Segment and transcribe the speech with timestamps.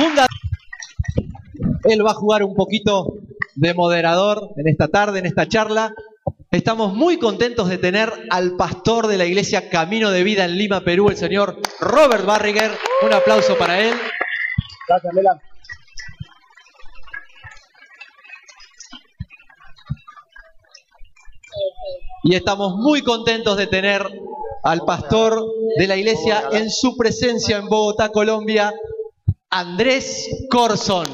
[0.00, 0.28] fundador.
[1.84, 3.14] Él va a jugar un poquito
[3.54, 5.92] de moderador en esta tarde, en esta charla.
[6.50, 10.80] Estamos muy contentos de tener al pastor de la iglesia Camino de Vida en Lima,
[10.80, 12.72] Perú, el señor Robert Barriger.
[13.02, 13.94] Un aplauso para él.
[14.88, 15.40] Gracias, Mela.
[22.22, 24.06] Y estamos muy contentos de tener
[24.62, 25.42] al pastor
[25.78, 28.72] de la iglesia en su presencia en Bogotá, Colombia,
[29.52, 31.06] Andrés Corson.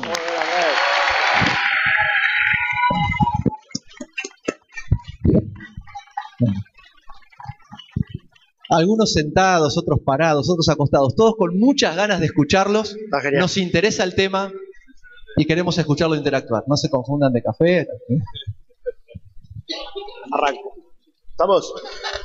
[8.69, 12.95] Algunos sentados, otros parados, otros acostados, todos con muchas ganas de escucharlos.
[13.33, 14.52] Nos interesa el tema
[15.38, 16.65] y queremos escucharlo interactuar.
[16.66, 17.88] No se confundan de café.
[20.30, 20.74] Arranco.
[21.30, 21.73] ¿Estamos?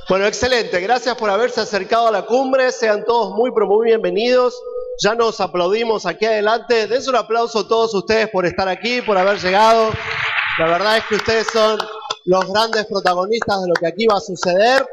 [0.10, 0.82] Bueno, excelente.
[0.82, 2.70] Gracias por haberse acercado a la cumbre.
[2.74, 4.62] Sean todos muy, pero muy bienvenidos.
[5.04, 6.86] Ya nos aplaudimos aquí adelante.
[6.86, 9.90] Dense un aplauso a todos ustedes por estar aquí, por haber llegado.
[10.60, 11.80] La verdad es que ustedes son
[12.26, 14.86] los grandes protagonistas de lo que aquí va a suceder.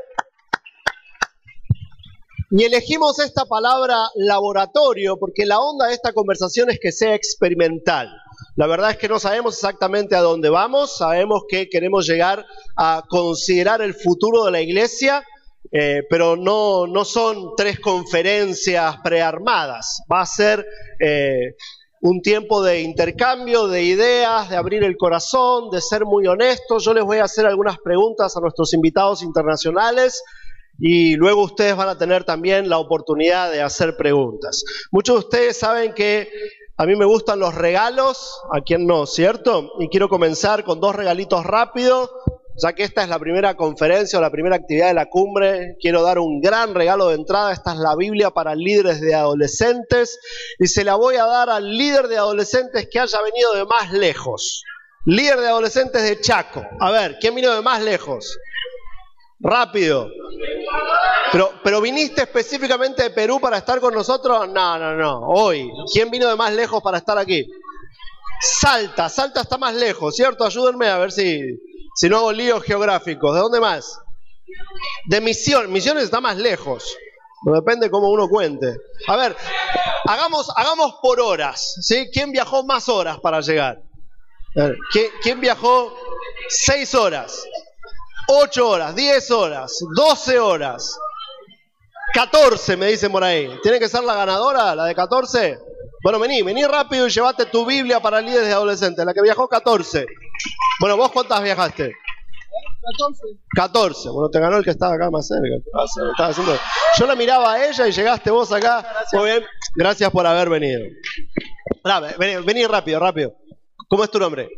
[2.51, 8.11] Y elegimos esta palabra laboratorio porque la onda de esta conversación es que sea experimental.
[8.57, 13.03] La verdad es que no sabemos exactamente a dónde vamos, sabemos que queremos llegar a
[13.11, 15.23] considerar el futuro de la iglesia,
[15.71, 20.67] eh, pero no, no son tres conferencias prearmadas, va a ser
[21.01, 21.55] eh,
[22.01, 26.85] un tiempo de intercambio de ideas, de abrir el corazón, de ser muy honestos.
[26.85, 30.23] Yo les voy a hacer algunas preguntas a nuestros invitados internacionales
[30.79, 34.63] y luego ustedes van a tener también la oportunidad de hacer preguntas.
[34.93, 36.29] Muchos de ustedes saben que
[36.77, 39.73] a mí me gustan los regalos, a quien no, ¿cierto?
[39.81, 42.09] Y quiero comenzar con dos regalitos rápidos,
[42.61, 45.77] ya que esta es la primera conferencia o la primera actividad de la cumbre.
[45.81, 50.19] Quiero dar un gran regalo de entrada, esta es la Biblia para líderes de adolescentes
[50.59, 53.93] y se la voy a dar al líder de adolescentes que haya venido de más
[53.93, 54.65] lejos.
[55.05, 56.67] Líder de adolescentes de Chaco.
[56.81, 58.37] A ver, ¿quién vino de más lejos?
[59.41, 60.11] Rápido.
[61.33, 64.49] Pero, pero viniste específicamente de Perú para estar con nosotros?
[64.49, 65.21] No, no, no.
[65.29, 65.71] Hoy.
[65.93, 67.49] ¿Quién vino de más lejos para estar aquí?
[68.41, 70.45] Salta, Salta está más lejos, ¿cierto?
[70.45, 71.59] Ayúdenme a ver si,
[71.99, 73.35] si no hago líos geográficos.
[73.35, 74.01] ¿De dónde más?
[75.07, 75.73] De Misión.
[75.73, 76.97] Misiones está más lejos.
[77.43, 78.77] Depende cómo uno cuente.
[79.09, 79.37] A ver,
[80.05, 81.75] hagamos, hagamos por horas.
[81.81, 82.09] ¿sí?
[82.13, 83.83] ¿Quién viajó más horas para llegar?
[85.23, 85.93] ¿quién, viajó
[86.49, 87.45] seis horas?
[88.31, 90.99] 8 horas, 10 horas, 12 horas,
[92.13, 93.59] 14 me dicen por ahí.
[93.63, 95.59] ¿Tiene que ser la ganadora, la de 14?
[96.03, 99.49] Bueno, vení, vení rápido y llevate tu Biblia para líderes de adolescentes, la que viajó
[99.49, 100.07] 14.
[100.81, 101.93] Bueno, ¿vos cuántas viajaste?
[102.99, 103.23] 14.
[103.55, 104.09] 14.
[104.11, 105.43] Bueno, te ganó el que estaba acá más cerca.
[105.63, 106.01] ¿Qué pasa?
[106.11, 106.59] Estaba haciendo-
[106.99, 108.87] Yo la miraba a ella y llegaste vos acá.
[109.13, 109.45] Muy bien,
[109.75, 110.81] gracias por haber venido.
[111.83, 113.35] Pará, Vení, vení rápido, rápido.
[113.89, 114.49] ¿Cómo es tu nombre?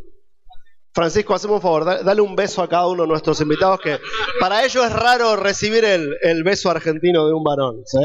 [0.93, 4.01] Francisco, hacemos un favor, da- dale un beso a cada uno de nuestros invitados, que
[4.41, 7.83] para ellos es raro recibir el, el beso argentino de un varón.
[7.87, 7.99] ¿sí?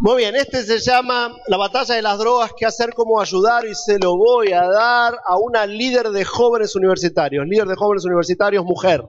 [0.00, 3.74] Muy bien, este se llama La batalla de las drogas, qué hacer, cómo ayudar, y
[3.74, 7.46] se lo voy a dar a una líder de jóvenes universitarios.
[7.46, 9.02] Líder de jóvenes universitarios, mujer.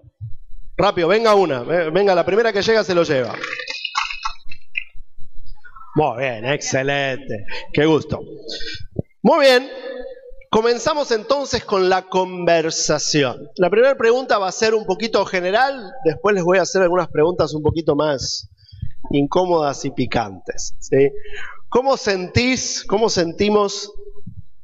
[0.78, 3.34] Rápido, venga una, ve- venga, la primera que llega se lo lleva.
[5.96, 8.20] Muy bien, excelente, qué gusto.
[9.22, 9.70] Muy bien,
[10.52, 13.50] Comenzamos entonces con la conversación.
[13.58, 17.10] La primera pregunta va a ser un poquito general, después les voy a hacer algunas
[17.10, 18.48] preguntas un poquito más
[19.12, 20.76] incómodas y picantes.
[21.70, 23.92] ¿Cómo sentís, cómo sentimos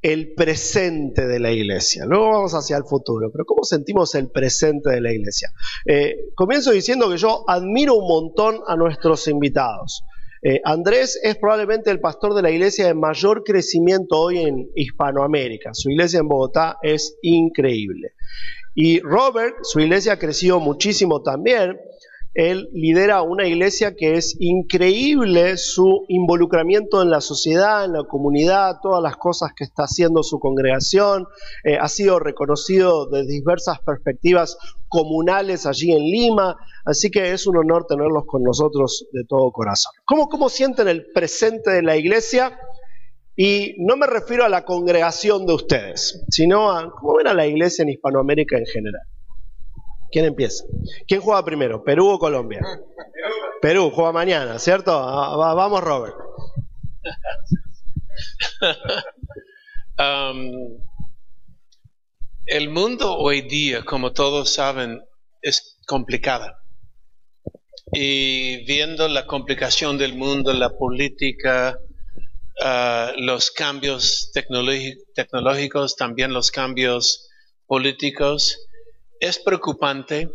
[0.01, 2.05] el presente de la iglesia?
[2.05, 5.49] Luego vamos hacia el futuro, pero ¿cómo sentimos el presente de la iglesia?
[5.85, 10.03] Eh, comienzo diciendo que yo admiro un montón a nuestros invitados.
[10.43, 15.71] Eh, Andrés es probablemente el pastor de la iglesia de mayor crecimiento hoy en Hispanoamérica.
[15.73, 18.13] Su iglesia en Bogotá es increíble.
[18.73, 21.77] Y Robert, su iglesia ha crecido muchísimo también.
[22.33, 28.77] Él lidera una iglesia que es increíble su involucramiento en la sociedad, en la comunidad,
[28.81, 31.27] todas las cosas que está haciendo su congregación.
[31.65, 34.57] Eh, ha sido reconocido de diversas perspectivas
[34.87, 36.55] comunales allí en Lima.
[36.85, 39.91] Así que es un honor tenerlos con nosotros de todo corazón.
[40.05, 42.57] ¿Cómo, cómo sienten el presente de la iglesia?
[43.35, 47.45] Y no me refiero a la congregación de ustedes, sino a cómo ven a la
[47.45, 49.01] iglesia en Hispanoamérica en general.
[50.11, 50.63] ¿Quién empieza?
[51.07, 51.83] ¿Quién juega primero?
[51.83, 52.61] ¿Perú o Colombia?
[53.61, 54.91] Perú, juega mañana, ¿cierto?
[54.91, 56.15] Ah, va- vamos, Robert.
[59.99, 60.79] Um,
[62.47, 64.99] el mundo hoy día, como todos saben,
[65.43, 66.57] es complicada.
[67.93, 71.77] Y viendo la complicación del mundo, la política,
[72.63, 77.29] ah, los cambios tecnológi- tecnológicos, también los cambios
[77.67, 78.57] políticos.
[79.21, 80.31] Es preocupante,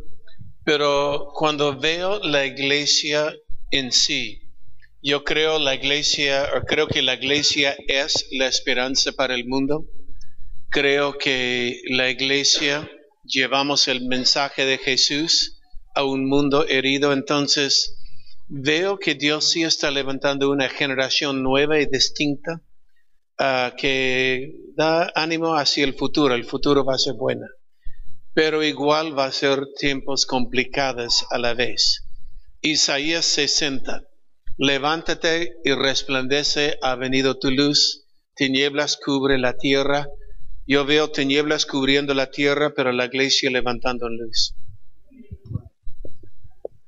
[0.65, 3.35] pero cuando veo la iglesia
[3.73, 4.41] en sí,
[5.03, 9.87] yo creo la iglesia, o creo que la iglesia es la esperanza para el mundo.
[10.71, 12.89] Creo que la iglesia
[13.25, 15.61] llevamos el mensaje de Jesús
[15.97, 17.13] a un mundo herido.
[17.13, 17.99] Entonces,
[18.47, 22.63] veo que Dios sí está levantando una generación nueva y distinta
[23.37, 26.37] ah, que da ánimo hacia el futuro.
[26.37, 27.47] El futuro va a ser bueno.
[28.37, 32.05] Pero igual va a ser tiempos complicados a la vez.
[32.61, 34.03] Isaías 60.
[34.59, 38.05] Levántate y resplandece, ha venido tu luz,
[38.35, 40.09] tinieblas cubre la tierra.
[40.67, 44.55] Yo veo tinieblas cubriendo la tierra, pero la iglesia levantando luz.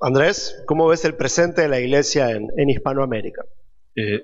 [0.03, 3.41] Andrés, ¿cómo ves el presente de la iglesia en, en Hispanoamérica?
[3.97, 4.23] Eh,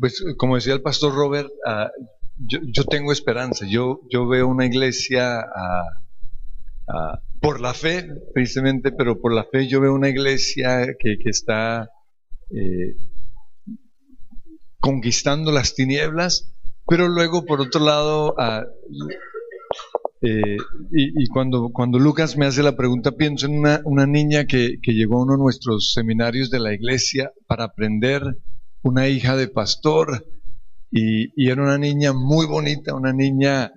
[0.00, 1.90] pues como decía el pastor Robert, ah,
[2.38, 3.66] yo, yo tengo esperanza.
[3.68, 6.01] Yo, yo veo una iglesia ah,
[7.40, 11.90] por la fe, precisamente, pero por la fe yo veo una iglesia que, que está
[12.50, 12.94] eh,
[14.78, 16.52] conquistando las tinieblas,
[16.86, 18.64] pero luego por otro lado, ah,
[20.20, 20.56] eh,
[20.92, 24.92] y, cuando, cuando Lucas me hace la pregunta, pienso en una, una niña que, que
[24.92, 28.22] llegó a uno de nuestros seminarios de la iglesia para aprender,
[28.82, 30.26] una hija de pastor,
[30.90, 33.72] y, y era una niña muy bonita, una niña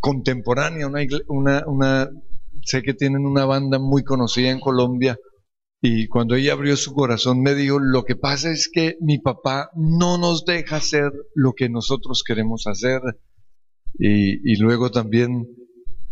[0.00, 2.10] contemporánea, una, una, una,
[2.66, 5.16] sé que tienen una banda muy conocida en Colombia,
[5.80, 9.70] y cuando ella abrió su corazón me dijo, lo que pasa es que mi papá
[9.76, 13.00] no nos deja hacer lo que nosotros queremos hacer.
[13.98, 15.46] Y, y luego también,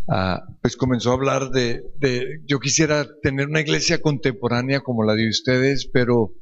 [0.08, 5.14] ah, pues comenzó a hablar de, de, yo quisiera tener una iglesia contemporánea como la
[5.14, 6.32] de ustedes, pero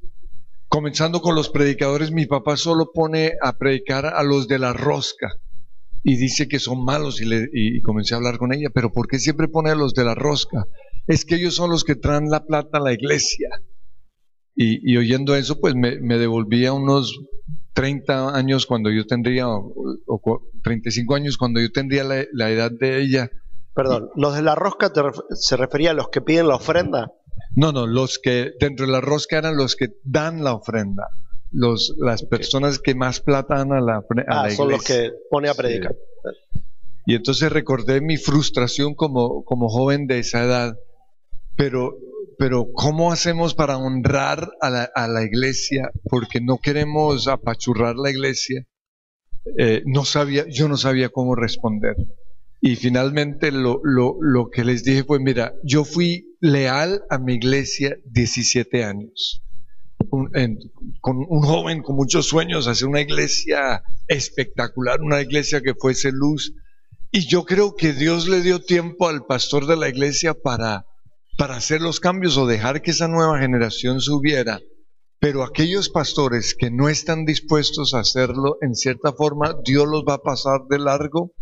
[0.69, 5.31] comenzando con los predicadores, mi papá solo pone a predicar a los de la rosca
[6.05, 9.07] y dice que son malos y, le, y comencé a hablar con ella, pero ¿por
[9.09, 10.67] qué siempre pone a los de la rosca?
[11.07, 13.49] Es que ellos son los que traen la plata a la iglesia.
[14.55, 17.19] Y, y oyendo eso, pues me, me devolvía unos
[17.73, 19.73] 30 años cuando yo tendría, o,
[20.07, 23.31] o cu- 35 años cuando yo tendría la, la edad de ella.
[23.75, 27.11] Perdón, ¿los de la rosca te ref- se refería a los que piden la ofrenda?
[27.57, 31.09] No, no, los que dentro de la rosca eran los que dan la ofrenda.
[31.53, 35.11] Los, las personas que más plata dan a la, a Ah, la son los iglesia.
[35.11, 35.59] que pone a Sí.
[35.59, 35.95] predicar.
[37.07, 40.77] Y entonces recordé mi frustración como, como joven de esa edad.
[41.57, 41.97] Pero,
[42.39, 45.91] pero ¿cómo hacemos para honrar a la, a la iglesia?
[46.05, 48.65] Porque no queremos apachurrar la iglesia.
[49.59, 51.97] Eh, no sabía, yo no sabía cómo responder.
[52.61, 57.35] Y finalmente lo, lo, lo que les dije fue, mira, yo fui leal a mi
[57.35, 59.43] iglesia 17 años.
[60.09, 66.55] Con un joven con muchos sueños, hacer una iglesia espectacular, una iglesia que fuese luz.
[67.11, 70.87] Y yo creo que Dios le dio tiempo al pastor de la iglesia para,
[71.37, 74.61] para hacer los cambios o dejar que esa nueva generación subiera.
[75.19, 80.15] Pero aquellos pastores que no están dispuestos a hacerlo, en cierta forma, Dios los va
[80.15, 81.33] a pasar de largo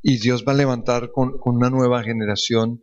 [0.00, 2.82] y Dios va a levantar con, con una nueva generación,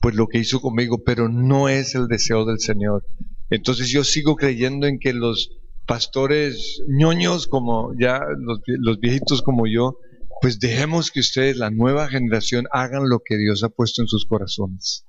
[0.00, 3.04] pues lo que hizo conmigo, pero no es el deseo del Señor.
[3.50, 5.50] Entonces yo sigo creyendo en que los
[5.86, 9.98] pastores ñoños, como ya los, vie- los viejitos como yo,
[10.40, 14.24] pues dejemos que ustedes, la nueva generación, hagan lo que Dios ha puesto en sus
[14.26, 15.04] corazones.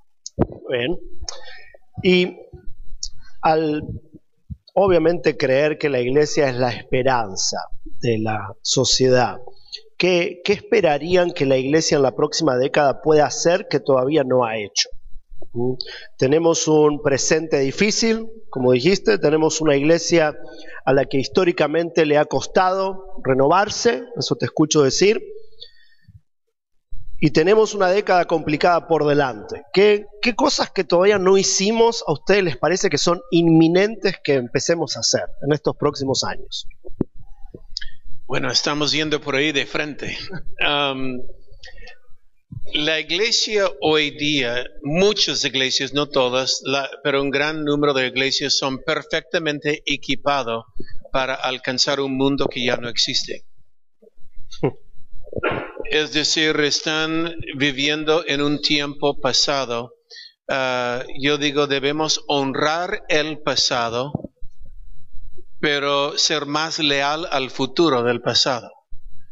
[0.70, 0.98] Bien.
[2.04, 2.38] Y
[3.42, 3.84] al
[4.74, 7.58] obviamente creer que la iglesia es la esperanza
[8.02, 9.38] de la sociedad,
[9.98, 14.44] ¿qué, qué esperarían que la iglesia en la próxima década pueda hacer que todavía no
[14.46, 14.90] ha hecho?
[16.18, 20.38] Tenemos un presente difícil, como dijiste, tenemos una iglesia
[20.86, 25.22] a la que históricamente le ha costado renovarse, eso te escucho decir,
[27.20, 29.64] y tenemos una década complicada por delante.
[29.74, 34.34] ¿Qué, ¿Qué, cosas que todavía no hicimos a ustedes les parece que son inminentes que
[34.34, 36.68] empecemos a hacer en estos próximos años?
[38.26, 40.18] Bueno, estamos yendo por ahí de frente.
[40.62, 41.20] Um,
[42.74, 48.58] la iglesia hoy día, muchas iglesias, no todas, la- pero un gran número de iglesias
[48.58, 50.66] son perfectamente equipados
[51.12, 53.46] para alcanzar un mundo que ya no existe.
[55.90, 59.94] Es decir, están viviendo en un tiempo pasado.
[60.48, 64.14] Ah, yo digo, debemos honrar el pasado,
[65.60, 68.70] pero ser más leal al futuro del pasado.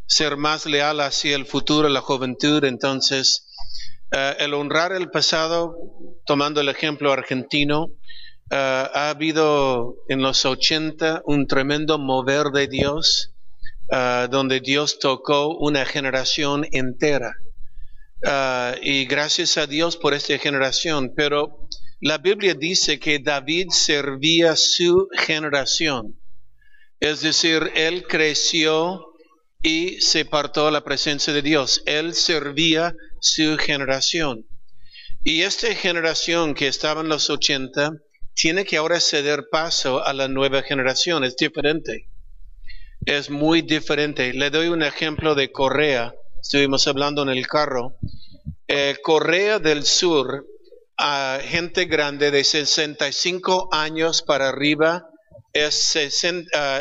[0.09, 2.63] Ser más leal hacia el futuro, la juventud.
[2.63, 3.45] Entonces,
[4.11, 5.75] eh, el honrar el pasado,
[6.25, 7.89] tomando el ejemplo argentino,
[8.49, 13.35] eh, ha habido en los 80 un tremendo mover de Dios
[13.91, 17.35] ah, donde Dios tocó una generación entera.
[18.81, 21.13] Y gracias a Dios por esta generación.
[21.15, 21.69] Pero
[22.01, 26.19] la Biblia dice que David servía su generación.
[26.99, 29.08] Es decir, él creció
[29.61, 31.83] y se partó la presencia de Dios.
[31.85, 34.45] Él servía su generación.
[35.23, 37.91] Y esta generación que estaba en los 80
[38.33, 41.23] tiene que ahora ceder paso a la nueva generación.
[41.23, 42.07] Es diferente.
[43.05, 44.33] Es muy diferente.
[44.33, 46.13] Le doy un ejemplo de Corea.
[46.41, 47.97] Estuvimos hablando en el carro.
[48.67, 50.45] Eh, Corea del Sur,
[50.97, 55.09] a gente grande de 65 años para arriba,
[55.53, 55.97] es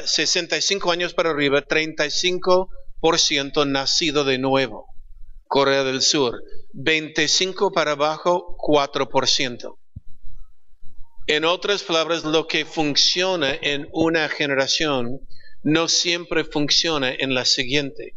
[0.05, 4.87] 65 años para arriba, 35% nacido de nuevo.
[5.47, 6.43] Corea del Sur.
[6.75, 9.79] 25 para abajo, 4%.
[11.27, 15.21] En otras palabras, lo que funciona en una generación
[15.63, 18.15] no siempre funciona en la siguiente.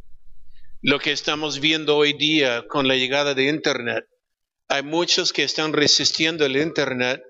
[0.82, 4.06] Lo que estamos viendo hoy día con la llegada de Internet,
[4.68, 7.22] hay muchos que están resistiendo el Internet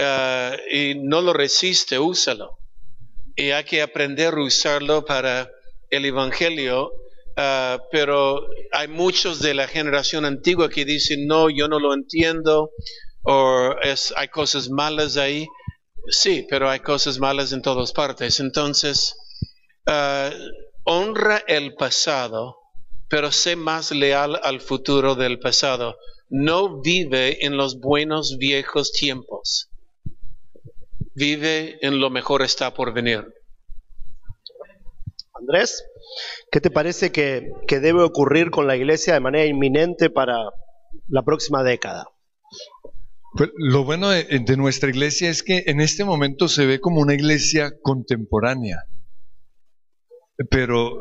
[0.00, 2.58] eh, y no lo resiste, úsalo.
[3.36, 5.50] Y hay que aprender a usarlo para
[5.90, 6.92] el Evangelio
[7.42, 12.70] Ah, pero hay muchos de la generación antigua que dicen, no, yo no lo entiendo,
[13.22, 15.46] o es, hay cosas malas ahí.
[16.08, 18.40] Sí, pero hay cosas malas en todas partes.
[18.40, 19.14] Entonces,
[19.86, 20.30] ah,
[20.84, 22.58] honra el pasado,
[23.08, 25.96] pero sé más leal al futuro del pasado.
[26.28, 29.69] No vive en los buenos viejos tiempos.
[31.14, 33.26] Vive en lo mejor está por venir.
[35.40, 35.84] Andrés.
[36.50, 40.34] ¿Qué te parece que, debe ocurrir con la iglesia de manera inminente para
[41.08, 42.06] la próxima década?
[43.36, 47.14] Pues, lo bueno de, nuestra iglesia es que en este momento se ve como una
[47.14, 48.84] iglesia contemporánea.
[50.50, 50.98] Pero,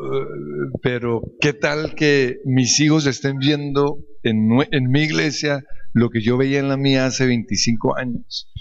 [0.82, 5.64] pero ¿qué tal que mis hijos estén viendo en, en, mi iglesia
[5.94, 8.52] lo que yo veía en la mía hace 25 años?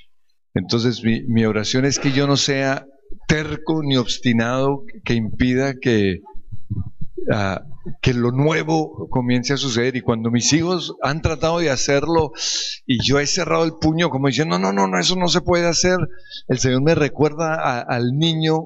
[0.59, 2.87] Entonces mi, mi oración es que yo no sea
[3.27, 6.21] terco ni obstinado que impida que,
[8.01, 9.97] que lo nuevo comience a suceder.
[9.97, 12.33] Y cuando mis hijos han tratado de hacerlo
[12.87, 15.67] y yo he cerrado el puño como diciendo, no, no, no, eso no se puede
[15.67, 15.99] hacer,
[16.49, 18.61] el Señor me recuerda al niño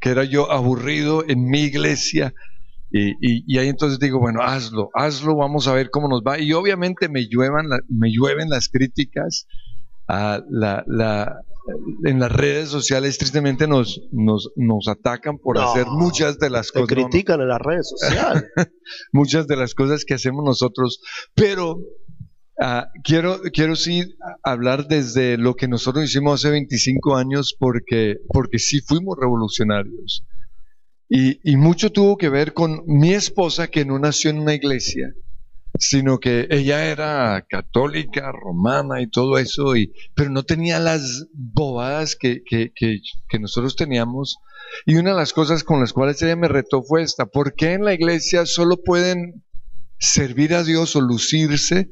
[0.00, 2.34] que era yo aburrido en mi iglesia.
[2.94, 6.38] Y, ahí entonces digo, bueno, hazlo, hazlo, vamos a ver cómo nos va.
[6.38, 9.46] Y obviamente me, lluevan me llueven las críticas,
[10.08, 11.42] a la, la,
[12.04, 16.88] en las redes sociales tristemente nos, nos, nos atacan por hacer muchas de las cosas.
[16.88, 18.44] critican en las redes sociales.
[19.12, 21.00] muchas de las cosas que hacemos nosotros,
[21.34, 21.78] pero
[22.60, 28.58] ah, quiero, quiero sí hablar desde lo que nosotros hicimos hace 25 años porque, porque
[28.58, 30.24] sí fuimos revolucionarios.
[31.08, 35.12] Y, y mucho tuvo que ver con mi esposa que no nació en una iglesia
[35.78, 42.16] sino que ella era católica, romana y todo eso, y, pero no tenía las bobadas
[42.16, 44.38] que, que, que, nosotros teníamos.
[44.86, 47.72] Y una de las cosas con las cuales ella me retó fue esta, ¿por qué
[47.72, 49.44] en la iglesia solo pueden
[49.98, 51.90] servir a Dios o lucirse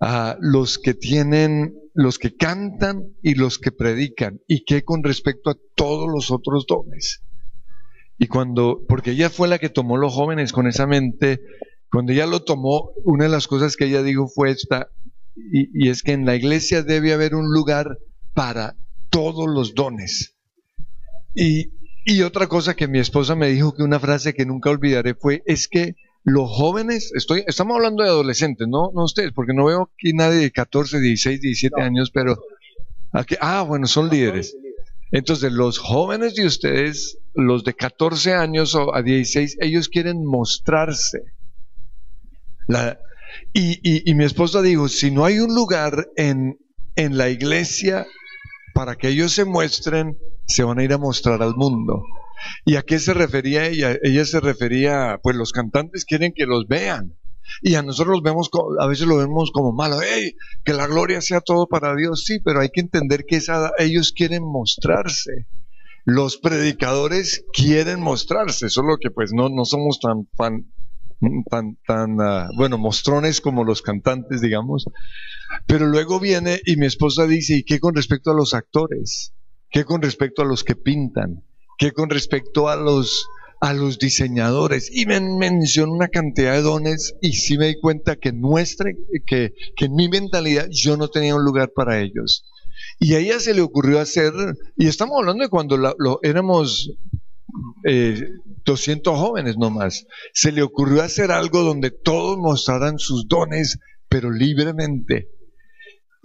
[0.00, 4.40] a los que tienen, los que cantan y los que predican?
[4.46, 7.22] ¿Y qué con respecto a todos los otros dones?
[8.18, 11.40] Y cuando, porque ella fue la que tomó los jóvenes con esa mente
[11.90, 14.88] cuando ella lo tomó, una de las cosas que ella dijo fue esta,
[15.36, 17.98] y, es que en la iglesia debe haber un lugar
[18.34, 18.76] para
[19.10, 20.34] todos los dones.
[21.34, 21.70] Y,
[22.22, 25.68] otra cosa que mi esposa me dijo, que una frase que nunca olvidaré fue, es
[25.68, 30.12] que los jóvenes, estoy, estamos hablando de adolescentes, no, no ustedes, porque no veo aquí
[30.12, 32.38] nadie de 14, 16, 17 años, pero
[33.12, 34.56] aquí, ah, bueno, son líderes.
[35.12, 41.22] Entonces, los jóvenes de ustedes, los de 14 años o a 16, ellos quieren mostrarse.
[43.52, 46.58] Y, mi esposa dijo, si no hay un lugar en,
[46.94, 48.06] en la iglesia
[48.74, 52.02] para que ellos se muestren, se van a ir a mostrar al mundo.
[52.64, 53.96] ¿Y a qué se refería ella?
[54.02, 57.16] Ella se refería, pues los cantantes quieren que los vean.
[57.62, 61.20] Y a nosotros los vemos, a veces lo vemos como malo, hey, que la gloria
[61.20, 65.46] sea todo para Dios, sí, pero hay que entender que esa, ellos quieren mostrarse.
[66.04, 70.66] Los predicadores quieren mostrarse, solo que pues no, no somos tan fan,
[71.50, 74.86] tan, tan ah, bueno, mostrones como los cantantes, digamos.
[75.66, 79.32] Pero luego viene y mi esposa dice, ¿y qué con respecto a los actores?
[79.70, 81.44] ¿Qué con respecto a los que pintan?
[81.78, 83.26] ¿Qué con respecto a los,
[83.60, 84.90] a los diseñadores?
[84.92, 88.90] Y me mencionó una cantidad de dones y sí me di cuenta que, nuestra,
[89.26, 92.44] que, que en mi mentalidad yo no tenía un lugar para ellos.
[92.98, 94.32] Y a ella se le ocurrió hacer,
[94.76, 96.90] y estamos hablando de cuando lo, éramos
[97.84, 98.28] eh,
[98.64, 100.06] 200 jóvenes nomás.
[100.32, 105.28] Se le ocurrió hacer algo donde todos mostraran sus dones, pero libremente.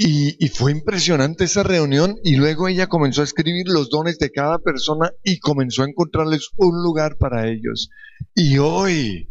[0.03, 4.57] Y, fue impresionante esa reunión y luego ella comenzó a escribir los dones de cada
[4.57, 7.89] persona y comenzó a encontrarles un lugar para ellos.
[8.33, 9.29] Y hoy,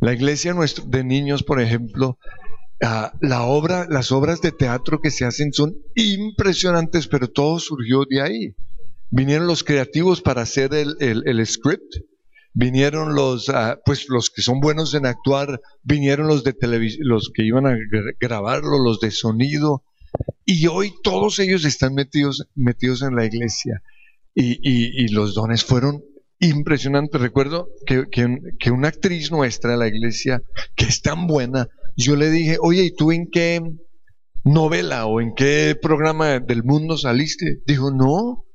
[0.00, 2.18] la iglesia nuestro, de niños, por ejemplo,
[2.82, 8.04] uh, la obra, las obras de teatro que se hacen son impresionantes, pero todo surgió
[8.08, 8.54] de ahí.
[9.10, 11.96] Vinieron los creativos para hacer el, el, script,
[12.52, 17.30] vinieron los, uh, pues los que son buenos en actuar, vinieron los de televisión, los
[17.32, 17.76] que iban a
[18.18, 19.84] grabarlo, los de sonido,
[20.44, 23.82] y hoy todos ellos están metidos, metidos en la iglesia.
[24.34, 26.02] Y, y, y los dones fueron
[26.40, 27.20] impresionantes.
[27.20, 30.42] Recuerdo que, que, que, una actriz nuestra de la iglesia,
[30.74, 33.62] que es tan buena, yo le dije, oye, ¿y tú en qué
[34.44, 37.60] novela o en qué programa del mundo saliste?
[37.66, 38.45] Dijo, no,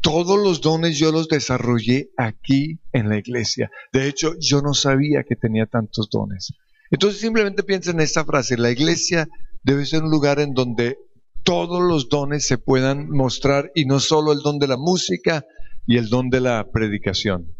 [0.00, 3.70] todos los dones yo los desarrollé aquí en la iglesia.
[3.92, 6.52] De hecho, yo no sabía que tenía tantos dones.
[6.90, 9.28] Entonces simplemente piensa en esta frase, la iglesia
[9.62, 10.98] debe ser un lugar en donde
[11.42, 15.44] todos los dones se puedan mostrar y no solo el don de la música
[15.86, 17.55] y el don de la predicación.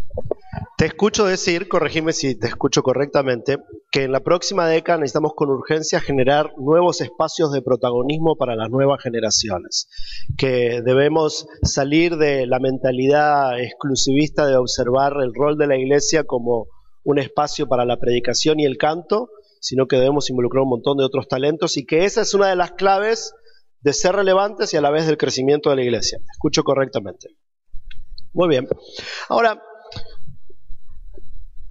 [0.79, 3.57] Te escucho decir, corregime si te escucho correctamente,
[3.91, 8.69] que en la próxima década necesitamos con urgencia generar nuevos espacios de protagonismo para las
[8.71, 9.89] nuevas generaciones,
[10.37, 16.67] que debemos salir de la mentalidad exclusivista de observar el rol de la iglesia como
[17.05, 19.31] un espacio para la predicación y el canto,
[19.61, 22.57] sino que debemos involucrar un montón de otros talentos y que esa es una de
[22.57, 23.33] las claves
[23.81, 26.19] de ser relevantes y a la vez del crecimiento de la iglesia.
[26.33, 27.29] Escucho correctamente.
[28.33, 28.69] Muy bien.
[29.29, 29.63] Ahora,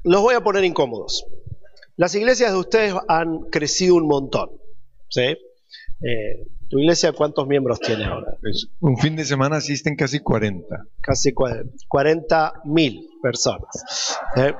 [0.05, 1.25] los voy a poner incómodos.
[1.97, 4.51] Las iglesias de ustedes han crecido un montón.
[5.09, 5.21] ¿sí?
[5.21, 8.37] Eh, ¿Tu iglesia cuántos miembros tiene ahora?
[8.41, 10.67] Pues un fin de semana asisten casi 40.
[11.01, 14.19] Casi 40 mil personas.
[14.37, 14.53] ¿eh?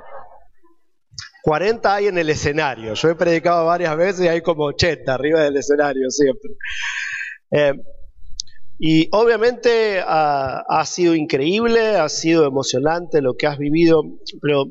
[1.44, 2.96] 40 hay en el escenario.
[2.96, 6.51] Yo he predicado varias veces y hay como 80 arriba del escenario siempre.
[7.51, 7.74] Eh,
[8.79, 14.03] y obviamente ha, ha, sido increíble, ha sido emocionante lo que has vivido,
[14.42, 14.66] pero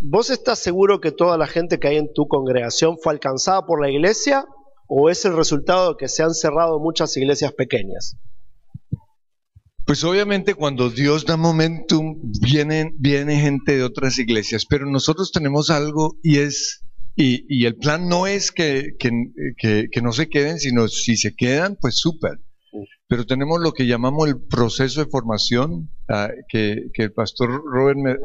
[0.00, 3.80] ¿vos estás seguro que toda la gente que hay en tu congregación fue alcanzada por
[3.80, 4.44] la iglesia
[4.88, 8.16] o es el resultado de que se han cerrado muchas iglesias pequeñas?
[9.86, 15.70] Pues obviamente cuando Dios da momentum, viene, viene gente de otras iglesias, pero nosotros tenemos
[15.70, 19.10] algo y es, y, y el plan no es que, que,
[19.56, 22.40] que, que, no se queden, sino si se quedan, pues súper.
[23.06, 28.16] Pero tenemos lo que llamamos el proceso de formación, uh, que, el pastor Robert, me,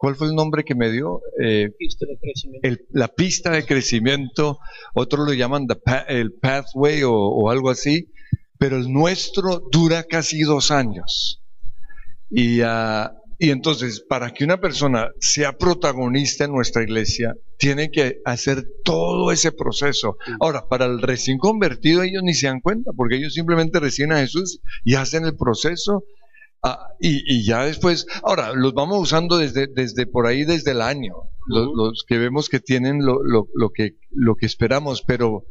[0.00, 1.20] ¿cuál fue el nombre que me dio?
[1.40, 2.18] Eh, pista de
[2.62, 4.58] el, la pista de crecimiento,
[4.94, 5.76] otros lo llaman the,
[6.08, 8.08] el pathway o, o algo así
[8.60, 11.42] pero el nuestro dura casi dos años.
[12.28, 13.08] Y, uh,
[13.38, 19.32] y entonces, para que una persona sea protagonista en nuestra iglesia, tiene que hacer todo
[19.32, 20.18] ese proceso.
[20.40, 24.18] Ahora, para el recién convertido, ellos ni se dan cuenta, porque ellos simplemente reciben a
[24.18, 26.04] Jesús y hacen el proceso.
[26.62, 30.82] Uh, y, y, ya después, ahora, los vamos usando desde, desde por ahí, desde el
[30.82, 31.14] año,
[31.46, 35.44] los, los que vemos que tienen lo, lo, lo, que, lo que esperamos, pero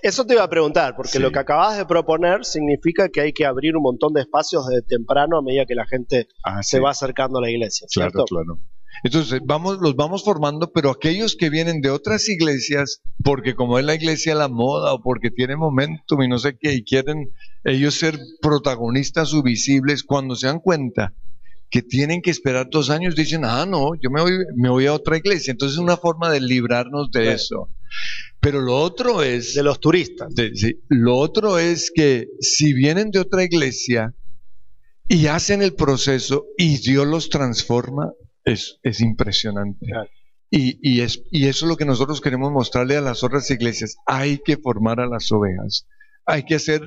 [0.00, 1.18] eso te iba a preguntar, porque sí.
[1.18, 4.82] lo que acabas de proponer significa que hay que abrir un montón de espacios desde
[4.82, 6.82] temprano a medida que la gente ah, se sí.
[6.82, 7.86] va acercando a la iglesia.
[7.90, 8.24] ¿cierto?
[8.24, 8.60] Claro, claro.
[9.04, 13.84] Entonces, vamos, los vamos formando, pero aquellos que vienen de otras iglesias, porque como es
[13.84, 17.30] la iglesia la moda o porque tiene momentum y no sé qué, y quieren
[17.64, 21.14] ellos ser protagonistas o visibles, cuando se dan cuenta
[21.70, 24.92] que tienen que esperar dos años, dicen, ah, no, yo me voy, me voy a
[24.92, 25.52] otra iglesia.
[25.52, 27.70] Entonces es una forma de librarnos de eso.
[28.40, 29.54] Pero lo otro es...
[29.54, 30.34] De los turistas.
[30.34, 34.14] De, sí, lo otro es que si vienen de otra iglesia
[35.08, 38.12] y hacen el proceso y Dios los transforma,
[38.44, 39.86] es, es impresionante.
[39.86, 40.10] Claro.
[40.50, 43.96] Y, y, es, y eso es lo que nosotros queremos mostrarle a las otras iglesias.
[44.04, 45.86] Hay que formar a las ovejas.
[46.26, 46.82] Hay que hacer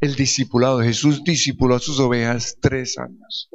[0.00, 0.80] el discipulado.
[0.80, 3.48] Jesús discipuló a sus ovejas tres años.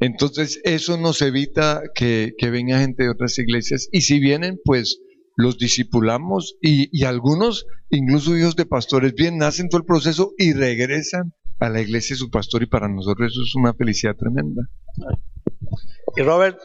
[0.00, 3.88] Entonces, eso nos evita que, que venga gente de otras iglesias.
[3.92, 5.00] Y si vienen, pues
[5.36, 10.52] los discipulamos y, y, algunos, incluso hijos de pastores, bien, hacen todo el proceso y
[10.52, 14.62] regresan a la iglesia de su pastor y para nosotros eso es una felicidad tremenda.
[16.16, 16.58] Y Robert,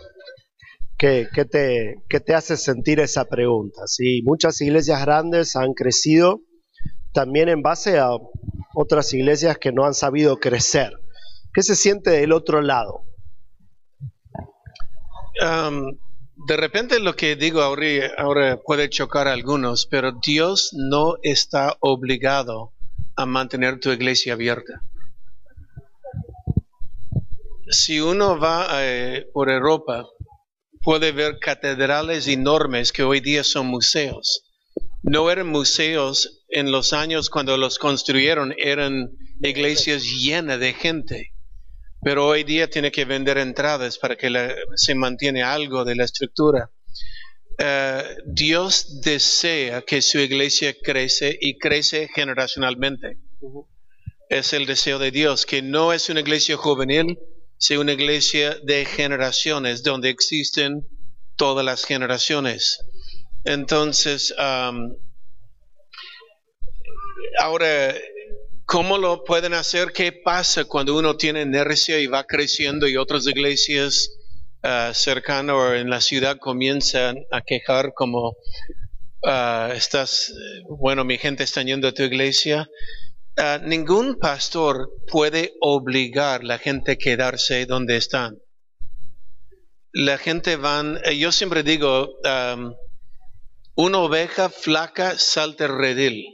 [0.98, 3.82] ¿qué, qué, te, qué te, hace sentir esa pregunta?
[3.86, 6.42] Sí, muchas iglesias grandes han crecido
[7.14, 8.10] también en base a
[8.80, 10.94] otras iglesias que no han sabido crecer.
[11.52, 13.06] ¿Qué se siente del otro lado?
[15.42, 15.98] Um,
[16.48, 22.74] de repente lo que digo ahora, puede chocar a algunos, pero Dios no está obligado
[23.16, 24.82] a mantener tu iglesia abierta.
[27.70, 30.06] si uno va eh, por Europa,
[30.84, 34.47] puede ver catedrales enormes que hoy día son museos.
[35.04, 41.34] No eran museos en los años cuando los construyeron, eran iglesias llenas de gente.
[42.02, 46.72] Pero hoy día tiene que vender entradas para que se mantiene algo de la estructura.
[47.58, 53.18] Eh, Dios desea que su iglesia crece y crece generacionalmente.
[54.30, 57.18] Es el deseo de Dios, que no es una iglesia juvenil,
[57.58, 60.88] sino una iglesia de generaciones, donde existen
[61.36, 62.80] todas las generaciones.
[63.48, 64.36] Entonces,
[67.40, 67.96] ahora,
[68.66, 69.94] ¿cómo lo pueden hacer?
[69.94, 74.10] ¿Qué pasa cuando uno tiene inercia y va creciendo y otras iglesias
[74.66, 78.36] uh, cercanas o en la ciudad comienzan a quejar como
[79.24, 80.34] uh, estás,
[80.68, 82.70] bueno, mi gente está yendo a tu iglesia?
[83.38, 88.40] Uh, ningún pastor puede obligar a la gente a quedarse donde están.
[89.94, 92.76] La gente van, yo siempre digo, um,
[93.78, 96.26] una oveja flaca salta el redil.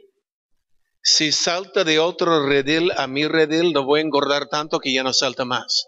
[1.01, 5.03] Si salta de otro redil a mi redil, lo voy a engordar tanto que ya
[5.03, 5.87] no salta más.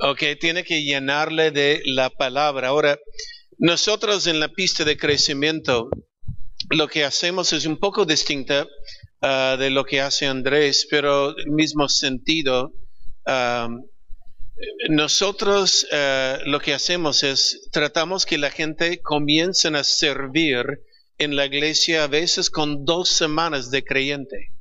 [0.00, 2.68] Ok, tiene que llenarle de la palabra.
[2.68, 2.98] Ahora,
[3.58, 5.88] nosotros en la pista de crecimiento,
[6.70, 8.66] lo que hacemos es un poco distinta
[9.22, 12.72] ah, de lo que hace Andrés, pero el mismo sentido.
[13.24, 13.68] Ah,
[14.88, 20.82] nosotros uh, lo que hacemos es tratamos que la gente comience a servir
[21.18, 24.54] en la iglesia a veces con dos semanas de creyente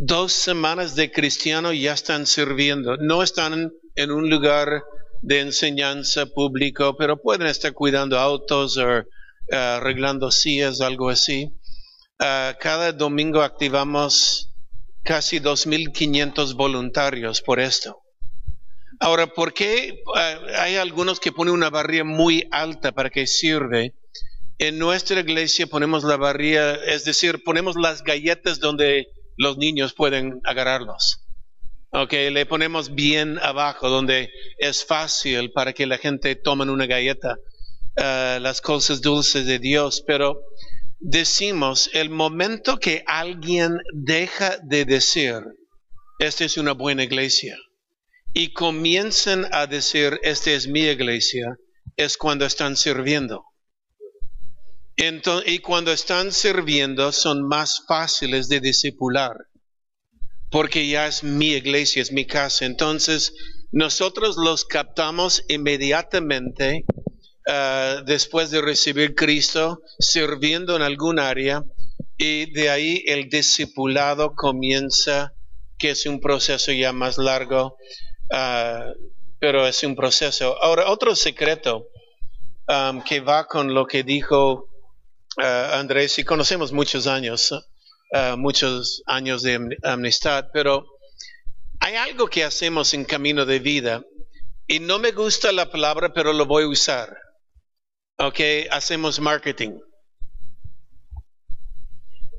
[0.00, 2.96] dos semanas de cristiano ya están sirviendo.
[2.98, 4.84] No están en un lugar
[5.22, 9.04] de enseñanza público, pero pueden estar cuidando autos o uh,
[9.50, 11.52] arreglando sillas, algo así.
[12.20, 14.54] Uh, cada domingo activamos
[15.02, 18.00] casi 2.500 voluntarios por esto.
[19.00, 23.94] Ahora, ¿por qué uh, hay algunos que ponen una barrera muy alta para que sirve?
[24.58, 29.06] En nuestra iglesia ponemos la barrera, es decir, ponemos las galletas donde
[29.36, 31.20] los niños pueden agarrarlos.
[31.90, 37.38] Ok, le ponemos bien abajo donde es fácil para que la gente tome una galleta,
[37.96, 40.40] uh, las cosas dulces de Dios, pero
[40.98, 45.36] decimos el momento que alguien deja de decir,
[46.18, 47.56] esta es una buena iglesia,
[48.32, 51.56] y comienzan a decir, esta es mi iglesia,
[51.96, 53.44] es cuando están sirviendo
[55.46, 59.36] y cuando están sirviendo son más fáciles de discipular,
[60.50, 62.66] porque ya es mi iglesia, es mi casa.
[62.66, 63.32] Entonces,
[63.70, 66.84] nosotros los captamos inmediatamente
[67.46, 71.62] uh, después de recibir Cristo, sirviendo en algún área,
[72.16, 75.32] y de ahí el discipulado comienza,
[75.78, 77.76] que es un proceso ya más largo,
[78.32, 78.92] uh,
[79.38, 80.56] pero es un proceso.
[80.62, 81.88] Ahora, otro secreto
[82.68, 84.68] um, que va con lo que dijo
[85.38, 90.86] uh, Andrés, y conocemos muchos años, uh, muchos años de amistad, pero
[91.80, 94.02] hay algo que hacemos en camino de vida
[94.66, 97.16] y no me gusta la palabra, pero lo voy a usar.
[98.18, 99.78] Ok, hacemos marketing.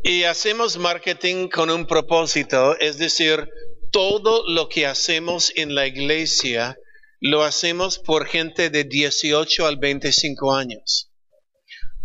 [0.04, 3.50] Y hacemos marketing con un propósito, es decir,
[3.92, 6.78] todo lo que hacemos en la iglesia
[7.20, 11.10] lo hacemos por gente de 18 al 25 años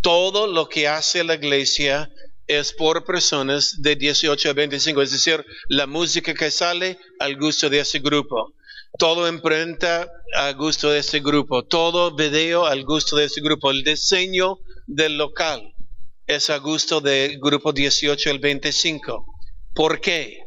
[0.05, 2.11] todo lo que hace la iglesia
[2.47, 7.71] es por personas de 18 a 25, es decir, la música que sale al gusto
[7.71, 8.53] de ese grupo,
[8.99, 13.83] todo imprenta al gusto de ese grupo, todo video al gusto de ese grupo, el
[13.83, 15.75] diseño del local
[16.27, 19.25] es a gusto del grupo 18 al 25.
[19.75, 20.44] ¿Por qué?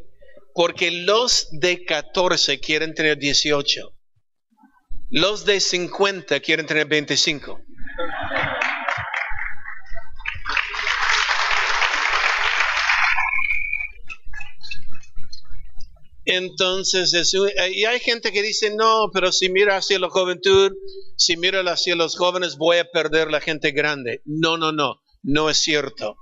[0.57, 3.93] Porque los de 14 quieren tener 18,
[5.11, 7.61] los de 50 quieren tener 25.
[16.25, 17.13] Entonces,
[17.71, 20.71] y hay gente que dice, no, pero si mira hacia la juventud,
[21.17, 24.23] si mira hacia los jóvenes, voy a perder la gente grande.
[24.25, 26.17] No, no, no, no es cierto.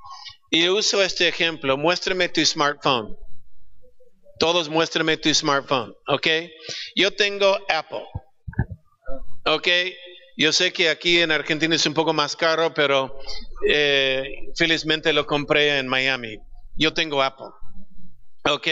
[0.51, 3.15] Y uso este ejemplo, muéstrame tu smartphone.
[4.39, 6.27] Todos muéstrame tu smartphone, ¿ok?
[6.95, 8.05] Yo tengo Apple,
[9.45, 9.67] ¿ok?
[10.37, 13.17] Yo sé que aquí en Argentina es un poco más caro, pero
[13.69, 14.23] eh,
[14.55, 16.37] felizmente lo compré en Miami.
[16.75, 17.47] Yo tengo Apple,
[18.43, 18.67] ¿ok?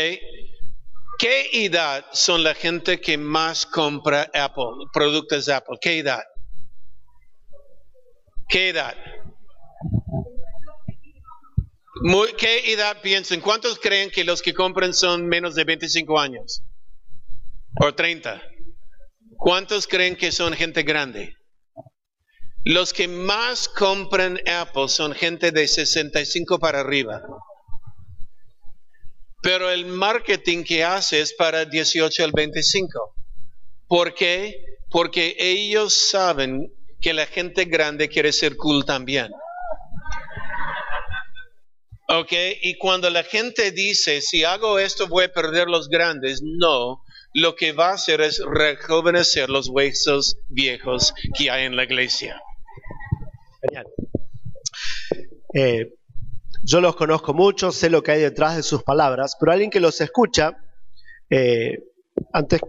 [1.19, 5.77] ¿Qué edad son la gente que más compra Apple, productos Apple?
[5.79, 6.23] ¿Qué edad?
[8.49, 8.95] ¿Qué edad?
[12.37, 13.41] ¿Qué edad piensan?
[13.41, 16.63] ¿Cuántos creen que los que compran son menos de 25 años?
[17.79, 18.41] o 30.
[19.37, 21.35] ¿Cuántos creen que son gente grande?
[22.65, 27.21] Los que más compran Apple son gente de 65 para arriba.
[29.41, 33.15] Pero el marketing que hace es para 18 al 25.
[33.87, 34.63] ¿Por qué?
[34.89, 39.29] Porque ellos saben que la gente grande quiere ser cool también.
[42.19, 42.31] ¿Ok?
[42.61, 47.01] Y cuando la gente dice, si hago esto voy a perder los grandes, no.
[47.33, 52.39] Lo que va a hacer es rejuvenecer los huesos viejos que hay en la iglesia.
[55.55, 55.93] Eh,
[56.63, 59.79] yo los conozco mucho, sé lo que hay detrás de sus palabras, pero alguien que
[59.79, 60.57] los escucha,
[61.31, 61.79] eh,
[62.31, 62.61] antes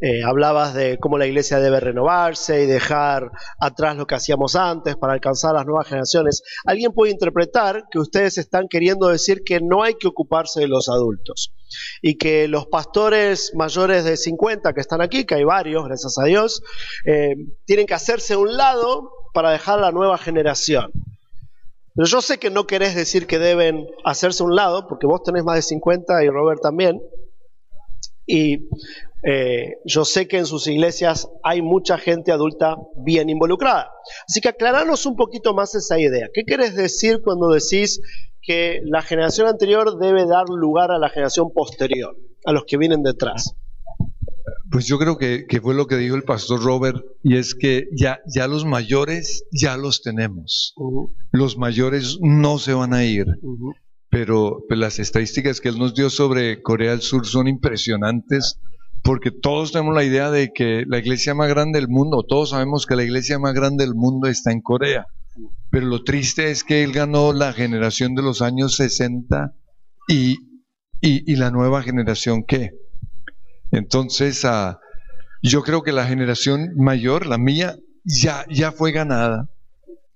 [0.00, 4.96] eh, hablabas de cómo la iglesia debe renovarse y dejar atrás lo que hacíamos antes
[4.96, 6.42] para alcanzar las nuevas generaciones.
[6.64, 10.88] Alguien puede interpretar que ustedes están queriendo decir que no hay que ocuparse de los
[10.88, 11.52] adultos
[12.02, 16.24] y que los pastores mayores de 50 que están aquí, que hay varios, gracias a
[16.24, 16.62] Dios,
[17.04, 17.34] eh,
[17.64, 20.90] tienen que hacerse a un lado para dejar la nueva generación.
[21.94, 25.22] Pero yo sé que no querés decir que deben hacerse a un lado, porque vos
[25.22, 27.02] tenés más de 50 y Robert también.
[28.26, 28.68] Y
[29.22, 33.90] eh, yo sé que en sus iglesias hay mucha gente adulta bien involucrada.
[34.28, 36.28] Así que aclaranos un poquito más esa idea.
[36.32, 38.00] ¿Qué querés decir cuando decís
[38.42, 43.02] que la generación anterior debe dar lugar a la generación posterior, a los que vienen
[43.02, 43.54] detrás?
[44.70, 48.20] Pues yo creo que, fue lo que dijo el pastor Robert, y es que ya,
[48.26, 50.74] ya los mayores ya los tenemos.
[51.32, 53.26] Los mayores no se van a ir.
[54.10, 58.58] Pero pues, las estadísticas que él nos dio sobre Corea del Sur son impresionantes,
[59.02, 62.86] porque todos tenemos la idea de que la iglesia más grande del mundo, todos sabemos
[62.86, 65.06] que la iglesia más grande del mundo está en Corea.
[65.70, 69.54] Pero lo triste es que él ganó la generación de los años 60
[70.08, 70.38] y,
[71.00, 72.70] y, y la nueva generación, ¿qué?
[73.70, 74.80] Entonces, ah,
[75.42, 79.48] yo creo que la generación mayor, la mía, ya, ya fue ganada,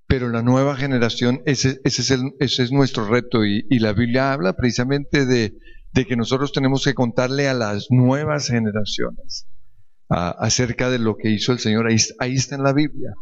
[0.07, 3.45] pero la nueva generación, ese, ese, es, ese es, nuestro reto.
[3.45, 5.53] Y, la Biblia habla precisamente de,
[5.95, 9.47] de, que nosotros tenemos que contarle a las nuevas generaciones
[10.09, 11.87] ah, acerca de lo que hizo el Señor.
[11.87, 13.13] Ahí, ahí está en la Biblia.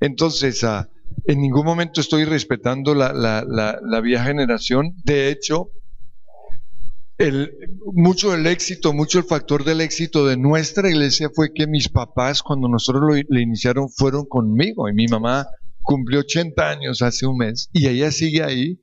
[0.00, 0.84] Entonces, uh,
[1.26, 4.94] en ningún momento estoy respetando la, la, la, la vieja generación.
[5.04, 5.70] De hecho,
[7.18, 7.52] el,
[7.92, 12.42] mucho del éxito, mucho el factor del éxito de nuestra iglesia fue que mis papás,
[12.42, 14.88] cuando nosotros lo, le iniciaron, fueron conmigo.
[14.88, 15.46] Y mi mamá
[15.82, 18.80] cumplió 80 años hace un mes y ella sigue ahí.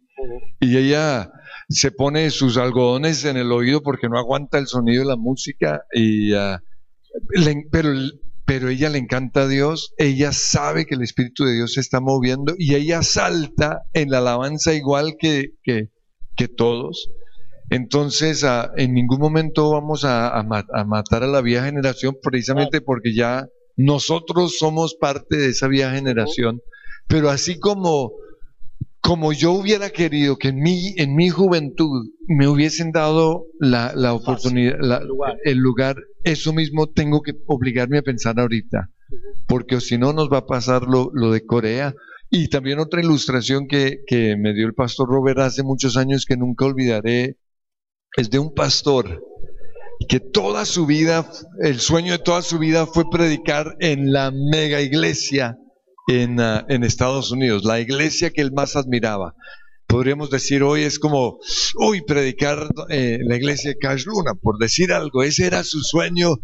[0.60, 1.32] Y ella
[1.70, 5.84] se pone sus algodones en el oído porque no aguanta el sonido de la música.
[5.94, 6.58] Y, uh,
[7.72, 7.94] pero,
[8.46, 12.00] pero ella le encanta a Dios, ella sabe que el Espíritu de Dios se está
[12.00, 15.90] moviendo y ella salta en la alabanza igual que, que,
[16.36, 17.12] que todos.
[17.70, 20.44] Entonces, ah, en ningún momento vamos a,
[20.88, 26.62] matar a la vieja generación precisamente porque ya nosotros somos parte de esa vieja generación.
[27.08, 28.14] Pero así como,
[29.02, 34.78] como yo hubiera querido que en mi, en mi juventud me hubiesen dado la, oportunidad,
[35.44, 38.90] el lugar, eso mismo tengo que obligarme a pensar ahorita.
[39.48, 41.96] Porque si no nos va a pasar lo, lo de Corea.
[42.30, 46.38] Y también otra ilustración que, que me dio el pastor Robert hace muchos años que
[46.38, 47.38] nunca olvidaré
[48.16, 49.24] es de un pastor
[50.08, 51.30] que toda su vida,
[51.62, 55.58] el sueño de toda su vida fue predicar en la mega iglesia
[56.10, 59.36] en, ah, en Estados Unidos, la iglesia que él más admiraba.
[59.86, 61.40] Podríamos decir hoy es como,
[61.76, 66.38] uy, predicar eh, la iglesia de Cash Luna, por decir algo, ese era su sueño.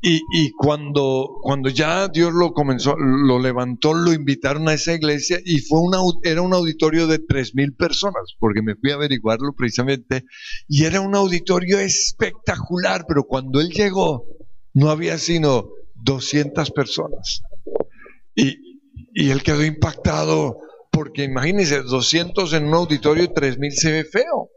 [0.00, 5.38] Y, y, cuando, cuando ya Dios lo comenzó, lo levantó, lo invitaron a esa iglesia
[5.44, 9.52] y fue una, era un auditorio de tres mil personas, porque me fui a averiguarlo
[9.56, 10.24] precisamente,
[10.68, 14.26] y era un auditorio espectacular, pero cuando él llegó
[14.74, 15.70] no había sino
[16.02, 17.42] 200 personas.
[18.34, 18.67] Y,
[19.14, 20.58] y él quedó impactado
[20.98, 24.50] porque imagínense, 200 en un auditorio y 3000 se ve feo.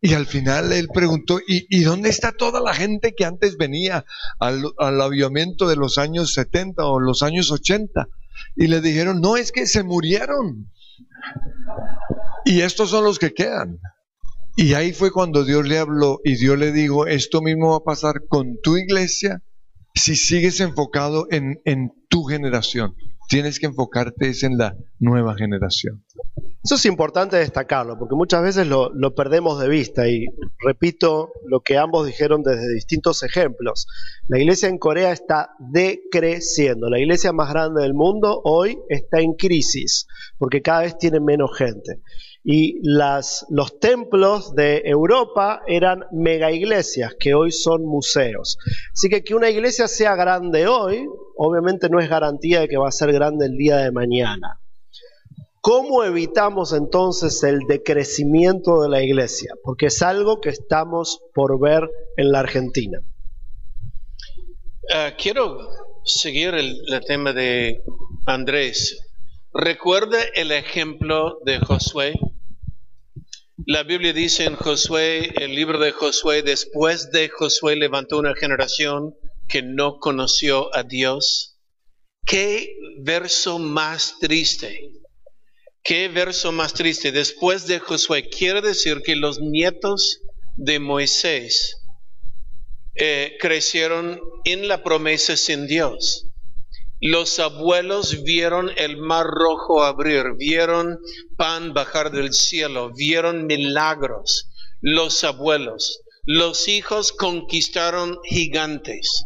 [0.00, 4.04] Y al final él preguntó, ¿y, dónde está toda la gente que antes venía
[4.38, 8.06] al, al avivamiento de los años 70 o los años 80?
[8.56, 10.70] Y le dijeron, no, es que se murieron.
[12.44, 13.80] Y estos son los que quedan.
[14.56, 17.84] Y ahí fue cuando Dios le habló y Dios le dijo, esto mismo va a
[17.84, 19.42] pasar con tu iglesia
[19.94, 22.94] si sigues enfocado en, en tu generación
[23.30, 26.04] tienes que enfocarte en la nueva generación.
[26.64, 30.26] Eso es importante destacarlo, porque muchas veces lo, perdemos de vista y
[30.58, 33.86] repito lo que ambos dijeron desde distintos ejemplos.
[34.26, 39.34] La iglesia en Corea está decreciendo, la iglesia más grande del mundo hoy está en
[39.34, 42.00] crisis, porque cada vez tiene menos gente.
[42.42, 48.58] Y las, los templos de Europa eran mega iglesias, que hoy son museos.
[48.92, 51.06] Así que que una iglesia sea grande hoy,
[51.42, 54.60] obviamente no es garantía de que va a ser grande el día de mañana.
[55.62, 59.54] ¿Cómo evitamos entonces el decrecimiento de la iglesia?
[59.62, 62.98] Porque es algo que estamos por ver en la Argentina.
[64.82, 65.66] Uh, quiero
[66.04, 66.76] seguir el,
[67.06, 67.84] tema de
[68.26, 69.00] Andrés.
[69.54, 72.12] ¿Recuerda el ejemplo de Josué?
[73.64, 79.14] La Biblia dice en Josué, el libro de Josué, después de Josué levantó una generación
[79.50, 81.58] que no conoció a Dios.
[82.24, 84.92] ¿Qué verso más triste?
[85.82, 87.10] ¿Qué verso más triste?
[87.10, 90.20] Después de Josué, quiere decir que los nietos
[90.56, 91.82] de Moisés
[92.94, 96.26] eh, crecieron en la promesa sin Dios.
[97.00, 100.98] Los abuelos vieron el mar rojo abrir, vieron
[101.36, 104.50] pan bajar del cielo, vieron milagros.
[104.82, 106.02] Los abuelos.
[106.26, 109.24] Los hijos conquistaron gigantes.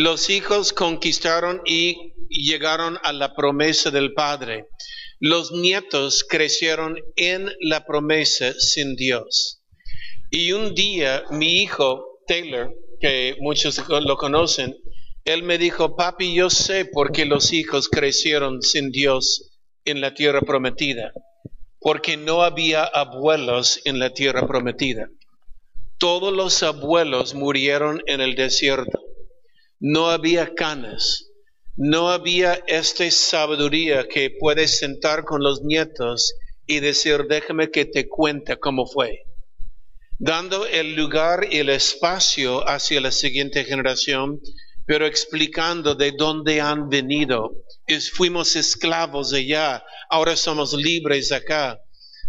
[0.00, 4.64] Los hijos conquistaron y llegaron a la promesa del Padre.
[5.18, 9.62] Los nietos crecieron en la promesa sin Dios.
[10.30, 14.74] Y un día mi hijo Taylor, que muchos lo conocen,
[15.26, 19.52] él me dijo, papi, yo sé por qué los hijos crecieron sin Dios
[19.84, 21.12] en la tierra prometida,
[21.78, 25.10] porque no había abuelos en la tierra prometida.
[25.98, 29.09] Todos los abuelos murieron en el desierto.
[29.80, 31.26] No había canas.
[31.76, 36.34] No había esta sabiduría que puedes sentar con los nietos
[36.66, 39.24] y decir, déjame que te cuente cómo fue
[40.20, 44.38] dando el lugar y el espacio hacia la siguiente generación,
[44.84, 47.54] pero explicando de dónde han venido.
[47.86, 51.80] Es, fuimos esclavos allá, ahora somos libres acá.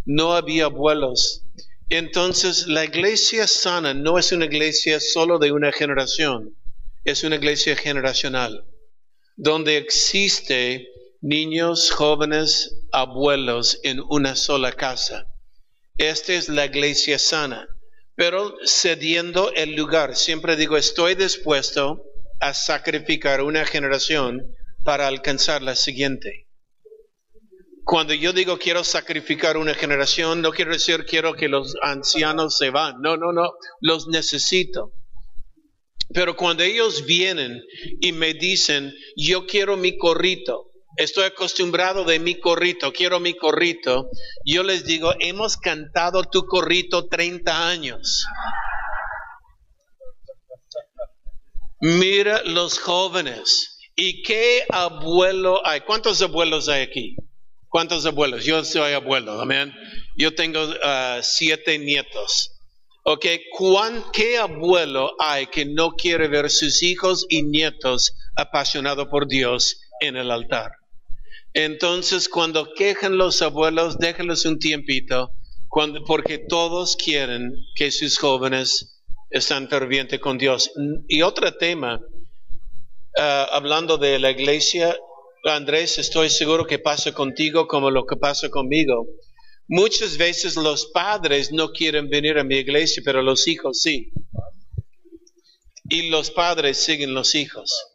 [0.05, 1.43] No había abuelos.
[1.89, 6.55] Entonces la iglesia sana no es una iglesia solo de una generación,
[7.03, 8.65] es una iglesia generacional,
[9.35, 10.87] donde existe
[11.21, 15.27] niños, jóvenes, abuelos en una sola casa.
[15.97, 17.67] Esta es la iglesia sana
[18.21, 20.15] pero cediendo el lugar.
[20.15, 22.03] Siempre digo, estoy dispuesto
[22.39, 26.47] a sacrificar una generación para alcanzar la siguiente.
[27.83, 32.69] Cuando yo digo quiero sacrificar una generación, no quiero decir quiero que los ancianos se
[32.69, 33.01] van.
[33.01, 34.93] No, no, no, los necesito.
[36.13, 37.61] Pero cuando ellos vienen
[37.99, 44.09] y me dicen, yo quiero mi corrito, estoy acostumbrado de mi corrito, quiero mi corrito,
[44.45, 48.25] yo les digo, hemos cantado tu corrito 30 años.
[51.79, 53.79] Mira los jóvenes.
[53.95, 55.81] ¿Y qué abuelo hay?
[55.81, 57.15] ¿Cuántos abuelos hay aquí?
[57.67, 58.45] ¿Cuántos abuelos?
[58.45, 59.73] Yo soy abuelo, amén.
[60.17, 62.51] Yo tengo uh, siete nietos.
[63.03, 63.25] Ok,
[64.13, 70.17] ¿qué abuelo hay que no quiere ver sus hijos y nietos apasionados por Dios en
[70.17, 70.71] el altar?
[71.53, 75.31] Entonces, cuando quejan los abuelos, déjenlos un tiempito,
[76.05, 80.71] porque todos quieren que sus jóvenes estén fervientes con Dios.
[81.07, 84.95] Y otro tema, uh, hablando de la iglesia,
[85.45, 89.07] Andrés, estoy seguro que pasa contigo como lo que pasa conmigo.
[89.71, 94.11] Muchas veces los padres no quieren venir a mi iglesia, pero los hijos sí.
[95.89, 97.91] Y los padres siguen los hijos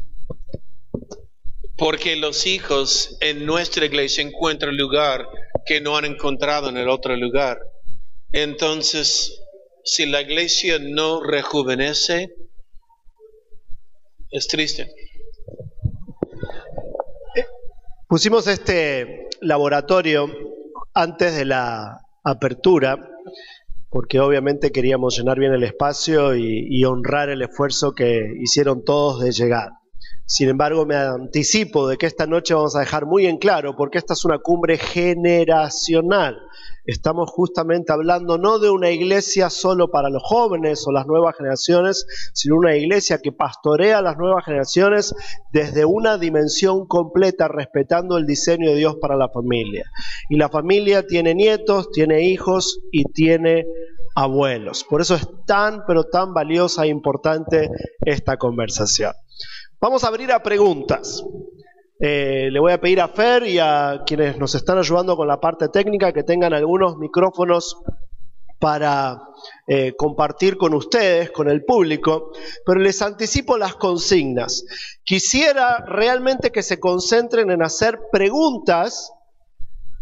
[1.76, 5.28] porque los hijos en nuestra iglesia encuentran lugar
[5.66, 7.60] que no han encontrado en el otro lugar.
[8.32, 9.42] Entonces,
[9.84, 12.34] si la iglesia no rejuvenece,
[14.30, 14.90] es triste.
[18.08, 20.45] Pusimos este laboratorio
[20.96, 22.98] antes de la apertura,
[23.90, 29.20] porque obviamente queríamos llenar bien el espacio y, y honrar el esfuerzo que hicieron todos
[29.20, 29.72] de llegar.
[30.28, 33.98] Sin embargo, me anticipo de que esta noche vamos a dejar muy en claro, porque
[33.98, 36.36] esta es una cumbre generacional.
[36.84, 42.06] Estamos justamente hablando no de una iglesia solo para los jóvenes o las nuevas generaciones,
[42.32, 45.14] sino una iglesia que pastorea a las nuevas generaciones
[45.52, 49.84] desde una dimensión completa, respetando el diseño de Dios para la familia.
[50.28, 53.64] Y la familia tiene nietos, tiene hijos y tiene
[54.16, 54.82] abuelos.
[54.82, 57.68] Por eso es tan, pero tan valiosa e importante
[58.00, 59.12] esta conversación.
[59.80, 61.24] Vamos a abrir a preguntas.
[62.00, 65.40] Eh, le voy a pedir a Fer y a quienes nos están ayudando con la
[65.40, 67.76] parte técnica que tengan algunos micrófonos
[68.58, 69.20] para
[69.66, 72.32] eh, compartir con ustedes, con el público,
[72.64, 74.64] pero les anticipo las consignas.
[75.04, 79.12] Quisiera realmente que se concentren en hacer preguntas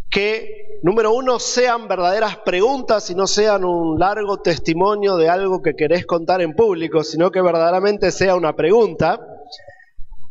[0.09, 5.75] que Número uno, sean verdaderas preguntas y no sean un largo testimonio de algo que
[5.75, 9.19] querés contar en público, sino que verdaderamente sea una pregunta.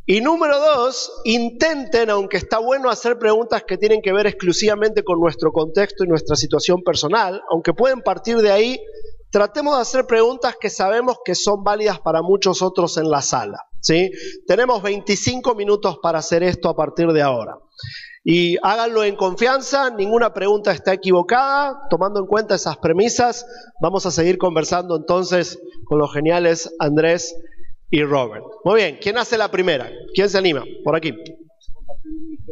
[0.07, 5.18] Y número dos, intenten, aunque está bueno hacer preguntas que tienen que ver exclusivamente con
[5.18, 8.78] nuestro contexto y nuestra situación personal, aunque pueden partir de ahí,
[9.30, 13.64] tratemos de hacer preguntas que sabemos que son válidas para muchos otros en la sala.
[13.80, 14.11] ¿sí?
[14.46, 17.57] Tenemos 25 minutos para hacer esto a partir de ahora.
[18.22, 23.46] Y háganlo en confianza, ninguna pregunta está equivocada, tomando en cuenta esas premisas,
[23.80, 27.34] vamos a seguir conversando entonces con los geniales Andrés
[27.95, 28.45] y Robert.
[28.64, 29.88] Muy bien, ¿quién hace la primera?
[30.12, 30.64] ¿Quién se anima?
[30.82, 31.14] Por aquí.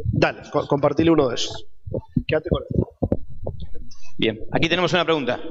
[0.05, 0.39] Dale,
[0.69, 1.65] compartile uno de ellos.
[2.25, 2.85] Quédate con él.
[4.17, 5.41] Bien, aquí tenemos una pregunta.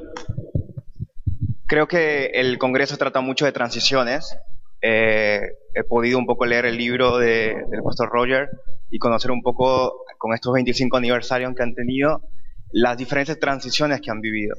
[1.67, 4.35] Creo que el Congreso trata mucho de transiciones.
[4.81, 5.43] Eh,
[5.75, 8.49] he podido un poco leer el libro de, del pastor Roger
[8.91, 12.23] y conocer un poco, con estos 25 aniversarios que han tenido,
[12.71, 14.57] las diferentes transiciones que han vivido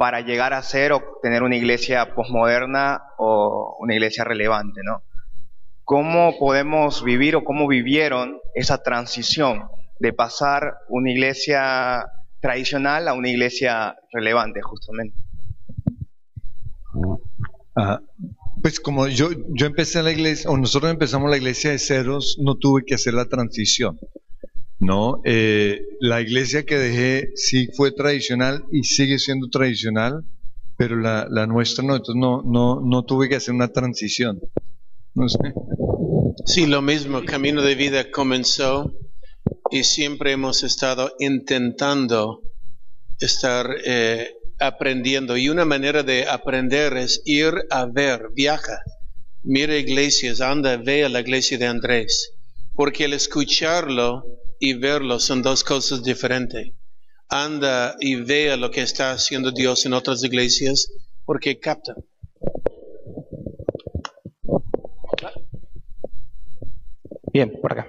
[0.00, 5.02] para llegar a ser o tener una iglesia posmoderna o una iglesia relevante, ¿no?
[5.84, 9.64] ¿Cómo podemos vivir o cómo vivieron esa transición
[9.98, 12.06] de pasar una iglesia
[12.40, 15.18] tradicional a una iglesia relevante, justamente?
[17.76, 18.00] Ah,
[18.62, 22.54] pues como yo, yo empecé la iglesia, o nosotros empezamos la iglesia de ceros, no
[22.54, 24.00] tuve que hacer la transición.
[24.80, 30.24] No, eh, la iglesia que dejé sí fue tradicional y sigue siendo tradicional,
[30.78, 34.40] pero la, nuestra no, entonces no, no, no tuve que hacer una transición.
[35.14, 35.26] No.
[36.46, 38.94] Sí, lo mismo, Camino de Vida comenzó
[39.70, 42.40] y siempre hemos estado intentando
[43.20, 45.36] estar eh, aprendiendo.
[45.36, 48.80] Y una manera de aprender es ir a ver, viaja,
[49.42, 52.32] mira iglesias, anda, ve a la iglesia de Andrés.
[52.74, 54.24] Porque el escucharlo
[54.60, 56.72] y verlo son dos cosas diferentes.
[57.28, 60.92] Anda y vea lo que está haciendo Dios en otras iglesias
[61.24, 61.94] porque capta.
[67.32, 67.88] Bien, por acá.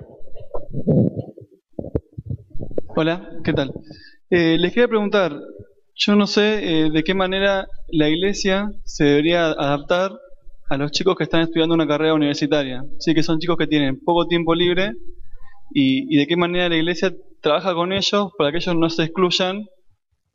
[2.95, 3.73] Hola, ¿qué tal?
[4.29, 5.35] Eh, les quería preguntar,
[5.95, 10.11] yo no sé eh, de qué manera la iglesia se debería adaptar
[10.69, 12.83] a los chicos que están estudiando una carrera universitaria.
[12.99, 14.93] Sí, que son chicos que tienen poco tiempo libre
[15.73, 19.67] y, de qué manera la iglesia trabaja con ellos para que ellos no se excluyan,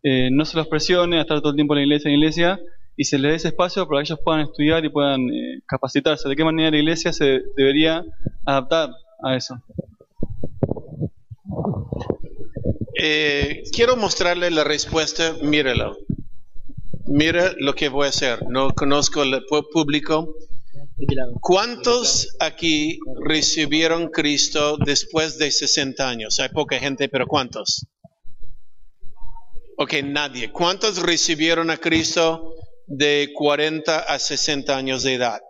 [0.02, 2.18] eh, no se los presione a estar todo el tiempo en la iglesia, en la
[2.18, 2.60] iglesia,
[2.96, 6.28] y se les dé ese espacio para que ellos puedan estudiar y puedan eh, capacitarse.
[6.28, 8.04] ¿De qué manera la iglesia se debería
[8.44, 8.90] adaptar
[9.22, 9.60] a eso?
[12.98, 15.98] Eh, quiero mostrarle la respuesta, mírelo.
[17.04, 18.48] Mira lo que voy a hacer.
[18.48, 20.34] No conozco el público,
[21.40, 26.40] ¿Cuántos aquí recibieron Cristo después de 60 años?
[26.40, 27.86] Hay poca gente, pero ¿cuántos?
[29.76, 30.50] Ok, nadie.
[30.50, 32.54] ¿Cuántos recibieron a Cristo
[32.86, 35.40] de 40 a 60 años de edad?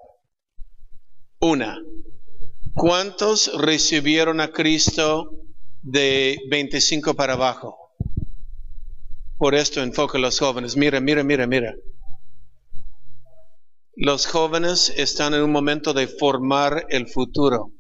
[1.39, 1.81] Una.
[2.75, 5.31] ¿Cuántos recibieron a Cristo
[5.83, 7.79] de 25 para abajo?
[9.39, 10.77] Por esto enfoca a los jóvenes.
[10.77, 11.75] Mira, mira, mira, mira.
[13.99, 17.73] Los jóvenes están en un momento de formar el futuro.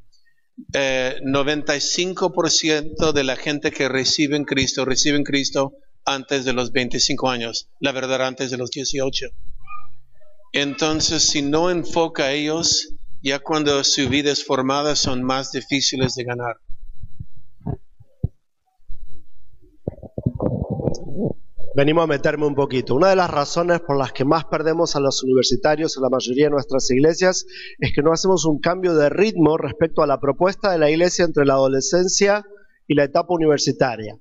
[0.73, 5.75] 95% eh, de la gente que recibe en Cristo, recibe en Cristo
[6.07, 9.27] antes de los 25 años, la verdad antes de los 18.
[10.55, 16.15] Entonces, si no enfoca a ellos, ya cuando su vida es formada son más difíciles
[16.15, 16.57] de ganar.
[21.77, 22.95] Venimos a meterme un poquito.
[22.95, 26.47] Una de las razones por las que más perdemos a los universitarios en la mayoría
[26.47, 27.45] de nuestras iglesias
[27.79, 31.27] es que no hacemos un cambio de ritmo respecto a la propuesta de la iglesia
[31.27, 32.47] entre la adolescencia
[32.89, 34.19] y la etapa universitaria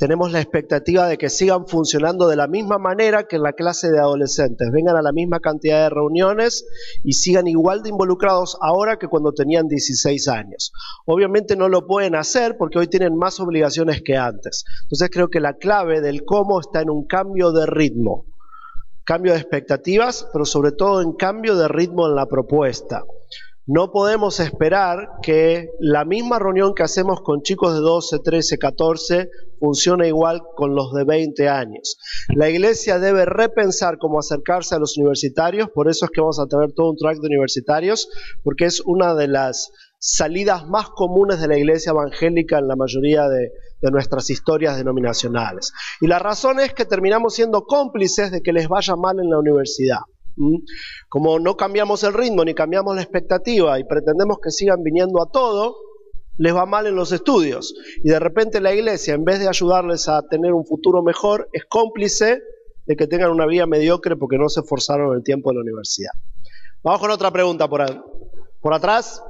[0.00, 3.90] tenemos la expectativa de que sigan funcionando de la misma manera que en la clase
[3.90, 6.64] de adolescentes, vengan a la misma cantidad de reuniones
[7.04, 10.72] y sigan igual de involucrados ahora que cuando tenían 16 años.
[11.04, 14.64] Obviamente no lo pueden hacer porque hoy tienen más obligaciones que antes.
[14.84, 18.24] Entonces creo que la clave del cómo está en un cambio de ritmo,
[19.04, 23.04] cambio de expectativas, pero sobre todo en cambio de ritmo en la propuesta.
[23.66, 29.30] No podemos esperar que la misma reunión que hacemos con chicos de 12, 13, 14
[29.60, 31.98] funcione igual con los de 20 años.
[32.34, 36.46] La iglesia debe repensar cómo acercarse a los universitarios, por eso es que vamos a
[36.46, 38.08] tener todo un track de universitarios,
[38.42, 43.28] porque es una de las salidas más comunes de la iglesia evangélica en la mayoría
[43.28, 43.52] de,
[43.82, 45.72] nuestras historias denominacionales.
[46.02, 49.38] Y la razón es que terminamos siendo cómplices de que les vaya mal en la
[49.38, 50.00] universidad.
[51.08, 55.30] Como no cambiamos el ritmo ni cambiamos la expectativa y pretendemos que sigan viniendo a
[55.30, 55.76] todo,
[56.38, 57.74] les va mal en los estudios.
[58.02, 61.64] Y de repente la iglesia, en vez de ayudarles a tener un futuro mejor, es
[61.66, 62.42] cómplice
[62.86, 66.12] de que tengan una vida mediocre porque no se esforzaron el tiempo de la universidad.
[66.82, 67.84] Vamos con otra pregunta por,
[68.60, 69.22] por atrás.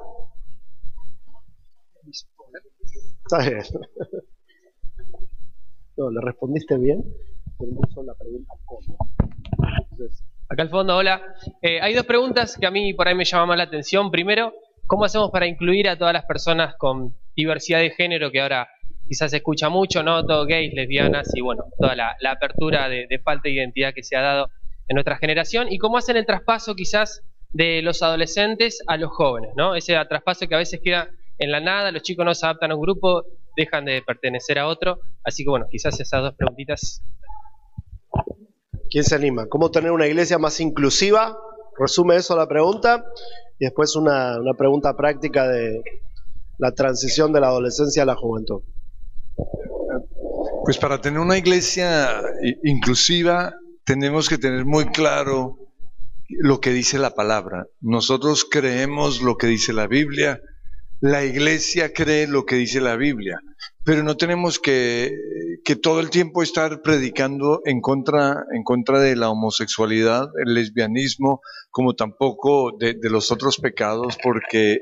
[5.97, 7.05] No, le respondiste bien,
[7.59, 8.97] la pregunta cómo.
[10.51, 11.23] Acá al fondo, hola.
[11.63, 14.11] Eh, hay dos preguntas que a mí por ahí me llaman más la atención.
[14.11, 14.53] Primero,
[14.89, 18.69] ¿cómo hacemos para incluir a todas las personas con diversidad de género que ahora
[19.07, 20.27] quizás se escucha mucho, ¿no?
[20.27, 24.23] Todo gays, lesbianas y bueno, toda la, apertura de, falta de identidad que se ha
[24.23, 24.51] dado
[24.89, 25.71] en nuestra generación.
[25.71, 27.23] ¿Y cómo hacen el traspaso quizás
[27.53, 29.77] de los adolescentes a los jóvenes, ¿no?
[29.77, 32.75] Ese traspaso que a veces queda en la nada, los chicos no se adaptan a
[32.75, 33.23] un grupo,
[33.57, 34.99] dejan de pertenecer a otro.
[35.23, 37.05] Así que bueno, quizás esas dos preguntitas
[38.91, 39.47] ¿Quién se anima?
[39.47, 41.39] ¿Cómo tener una iglesia más inclusiva?
[41.79, 43.05] Resume eso la pregunta.
[43.59, 45.83] Y después una, pregunta práctica de
[46.59, 48.63] la transición de la adolescencia a la juventud.
[50.65, 52.21] Pues para tener una iglesia
[52.65, 55.57] inclusiva tenemos que tener muy claro
[56.29, 57.67] lo que dice la palabra.
[57.81, 60.41] Nosotros creemos lo que dice la Biblia,
[61.01, 63.41] la iglesia cree lo que dice la Biblia,
[63.85, 65.11] pero no tenemos que,
[65.83, 71.95] todo el tiempo estar predicando en contra, en contra de la homosexualidad, el lesbianismo, como
[71.95, 74.81] tampoco de, los otros pecados, porque eh,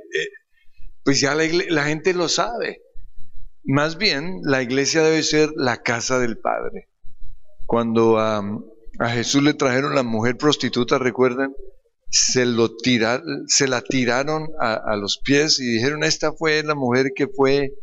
[1.05, 2.83] pues ya la, gente lo sabe.
[3.65, 6.89] Más bien, la iglesia debe ser la casa del Padre.
[7.67, 8.43] Cuando a
[9.11, 11.55] Jesús le trajeron la mujer prostituta, ¿recuerdan?
[12.11, 12.71] se, lo
[13.47, 17.75] se la tiraron a, los pies y dijeron, esta fue la mujer que fue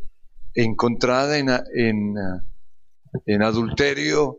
[0.56, 2.16] encontrada en, en,
[3.26, 4.38] en adulterio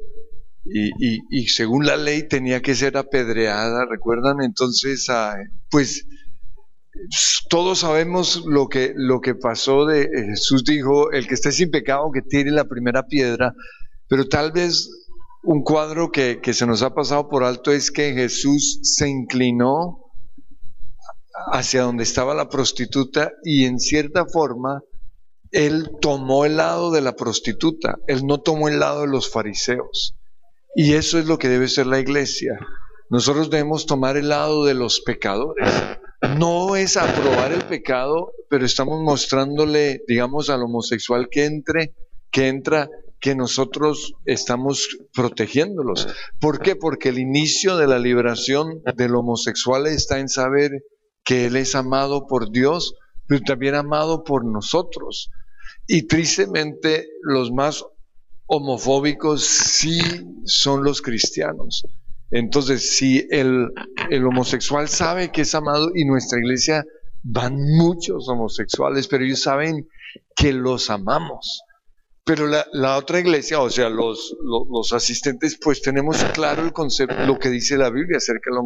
[0.69, 4.43] y, según la ley tenía que ser apedreada, ¿recuerdan?
[4.43, 5.37] Entonces, ah,
[5.71, 6.07] pues
[7.49, 12.11] todos sabemos lo que, lo que pasó de Jesús dijo, el que esté sin pecado
[12.13, 13.55] que tire la primera piedra,
[14.09, 14.91] pero tal vez
[15.43, 20.03] un cuadro que, se nos ha pasado por alto es que Jesús se inclinó
[21.53, 24.83] hacia donde estaba la prostituta y en cierta forma
[25.57, 30.15] él tomó el lado de la prostituta, él no tomó el lado de los fariseos.
[30.75, 32.59] Y eso es lo que debe ser la iglesia.
[33.09, 35.73] Nosotros debemos tomar el lado de los pecadores.
[36.39, 41.95] No es aprobar el pecado, pero estamos mostrándole, digamos, al homosexual que entre,
[42.31, 46.07] que entra que nosotros estamos protegiéndolos.
[46.39, 46.77] ¿Por qué?
[46.77, 50.83] Porque el inicio de la liberación del homosexual está en saber
[51.25, 52.95] que él es amado por Dios,
[53.27, 55.31] pero también amado por nosotros.
[55.87, 57.85] Y tristemente los más
[58.47, 60.01] homofóbicos sí
[60.45, 61.87] son los cristianos.
[62.31, 63.69] Entonces, si el,
[64.11, 66.85] el homosexual sabe que es amado y nuestra iglesia
[67.23, 69.89] van muchos homosexuales, pero ellos saben
[70.35, 71.63] que los amamos.
[72.25, 77.39] Pero la, otra iglesia, o sea, los, los, asistentes, pues tenemos claro el concepto, lo
[77.39, 78.63] que dice la Biblia acerca de la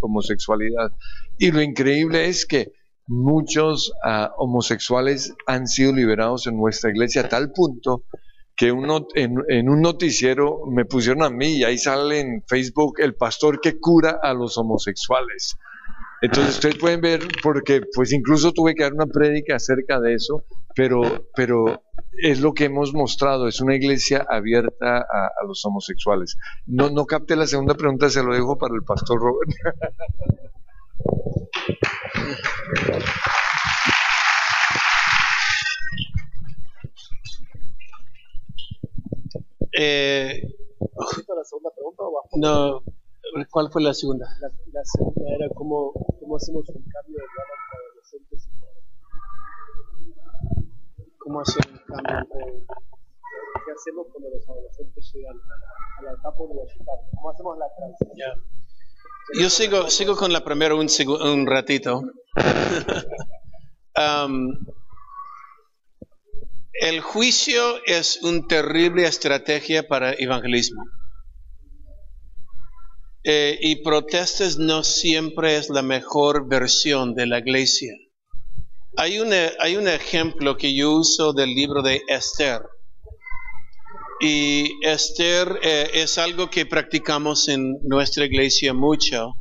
[0.00, 0.90] homosexualidad.
[1.36, 2.72] Y lo increíble es que
[3.10, 8.04] muchos ah, homosexuales han sido liberados en nuestra iglesia a tal punto
[8.56, 13.16] que uno, en, un noticiero me pusieron a mí y ahí sale en Facebook el
[13.16, 15.56] pastor que cura a los homosexuales.
[16.22, 20.44] Entonces ustedes pueden ver, porque pues incluso tuve que dar una prédica acerca de eso,
[20.76, 21.82] pero, pero
[22.22, 26.36] es lo que hemos mostrado, es una iglesia abierta a, los homosexuales.
[26.66, 29.50] No, no capte la segunda pregunta, se lo dejo para el pastor Robert.
[39.72, 40.42] Eh,
[40.92, 42.82] la segunda pregunta o No,
[43.50, 44.26] ¿cuál fue la segunda?
[44.72, 48.48] La, segunda era cómo, cómo hacemos un cambio de para adolescentes
[51.06, 52.66] y cómo hacer un cambio entre
[53.64, 55.36] qué hacemos cuando los adolescentes llegan
[55.98, 58.44] a la etapa universitaria, cómo hacemos la transición.
[59.38, 60.88] Yo sigo, sigo con la primera un,
[61.22, 62.02] un ratito.
[63.96, 64.52] um,
[66.80, 70.82] el juicio es una terrible estrategia para evangelismo.
[73.22, 77.92] Eh, y protestas no siempre es la mejor versión de la iglesia.
[78.96, 79.18] Hay,
[79.58, 82.62] hay un ejemplo que yo uso del libro de Esther.
[84.20, 89.32] Y Esther eh, es algo que practicamos en nuestra iglesia mucho.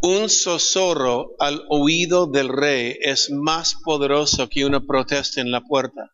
[0.00, 6.12] Un zozoro al oído del rey es más poderoso que una protesta en la puerta.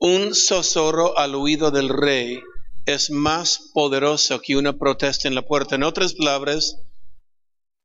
[0.00, 2.40] Un zozoro al oído del rey
[2.84, 5.76] es más poderoso que una protesta en la puerta.
[5.76, 6.82] En otras palabras,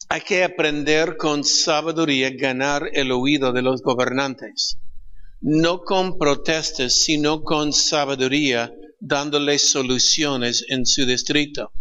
[0.10, 4.80] hay que aprender con sabiduría ganar el oído de los gobernantes.
[5.42, 11.72] No con protestas, sino con sabiduría, dándoles soluciones en su distrito.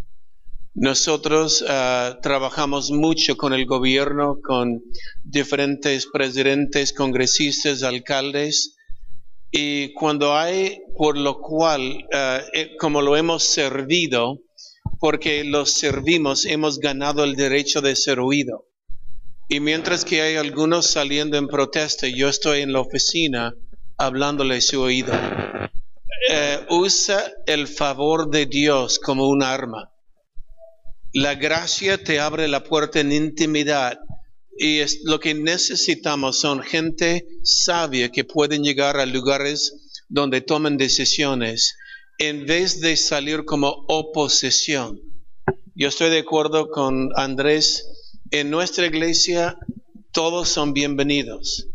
[0.75, 4.83] Nosotros ah, trabajamos mucho con el gobierno, con
[5.25, 8.77] diferentes presidentes, congresistas, alcaldes,
[9.51, 14.43] y cuando hay, por lo cual, ah, eh, como lo hemos servido,
[15.01, 18.67] porque los servimos, hemos ganado el derecho de ser oído.
[19.49, 23.55] Y mientras que hay algunos saliendo en protesta, yo estoy en la oficina
[23.97, 25.13] hablándole su oído.
[26.29, 29.93] Eh, usa el favor de Dios como un arma.
[31.13, 33.99] La gracia te abre la puerta en intimidad
[34.59, 40.77] y es, lo que necesitamos son gente sabia que pueden llegar a lugares donde tomen
[40.77, 41.77] decisiones
[42.19, 45.01] en vez de salir como oposición.
[45.75, 47.87] Yo estoy de acuerdo con Andrés.
[48.33, 49.57] En nuestra iglesia
[50.11, 51.69] todos son bienvenidos,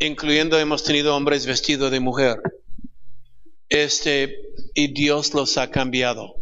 [0.00, 2.36] incluyendo hemos tenido hombres vestidos de mujer.
[3.68, 4.36] Este,
[4.74, 6.34] y Dios los ha cambiado.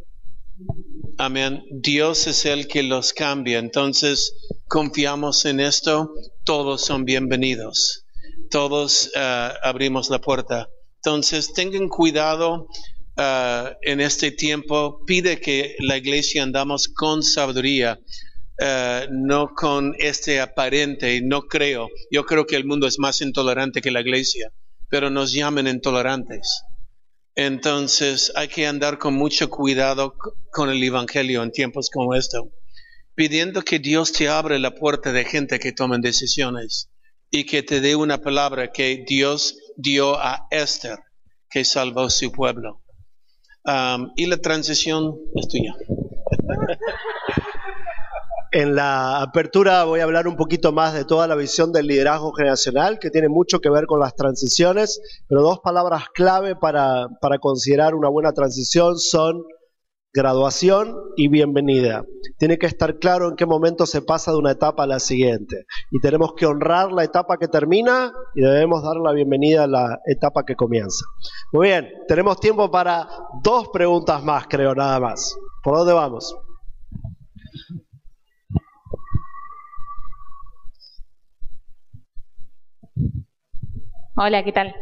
[1.19, 1.65] Amén.
[1.71, 3.59] Dios es el que los cambia.
[3.59, 4.35] Entonces,
[4.69, 6.15] confiamos en esto.
[6.45, 8.07] Todos son bienvenidos.
[8.51, 10.71] Todos uh, abrimos la puerta.
[10.97, 12.69] Entonces, tengan cuidado
[13.19, 15.05] uh, en este tiempo.
[15.05, 18.01] Pide que la iglesia andamos con sabiduría.
[18.63, 21.89] Uh, no con este aparente, no creo.
[22.13, 24.53] Yo creo que el mundo es más intolerante que la iglesia,
[24.89, 26.63] pero nos llaman intolerantes.
[27.35, 30.15] Entonces hay que andar con mucho cuidado
[30.53, 32.51] con el Evangelio en tiempos como estos,
[33.17, 36.89] pidiendo que Dios te abra la puerta de gente que tomen decisiones
[37.33, 41.01] y que te dé una palabra que Dios dio a Esther,
[41.51, 42.81] que salvó su pueblo.
[44.15, 45.75] Y la transición es tuya.
[48.55, 52.33] En la apertura voy a hablar un poquito más de toda la visión del liderazgo
[52.33, 57.39] generacional, que tiene mucho que ver con las transiciones, pero dos palabras clave para, para
[57.39, 59.43] considerar una buena transición son
[60.13, 62.05] graduación y bienvenida.
[62.37, 65.65] Tiene que estar claro en qué momento se pasa de una etapa a la siguiente.
[65.91, 69.99] Y tenemos que honrar la etapa que termina y debemos dar la bienvenida a la
[70.05, 71.07] etapa que comienza.
[71.55, 73.09] Muy bien, tenemos tiempo para
[73.43, 75.35] dos preguntas más, creo, nada más.
[75.63, 76.37] ¿Por dónde vamos?
[84.15, 84.75] Hola, ¿qué tal?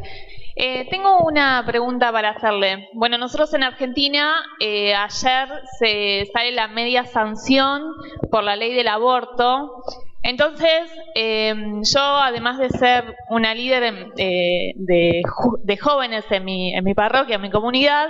[0.56, 2.88] Eh, tengo una pregunta para hacerle.
[2.94, 7.94] Bueno, nosotros en Argentina eh, ayer se sale la media sanción
[8.28, 9.84] por la ley del aborto.
[10.24, 11.54] Entonces, eh,
[11.94, 17.42] yo además de ser una líder de, de, jóvenes en mi, en mi parroquia, en
[17.42, 18.08] mi comunidad,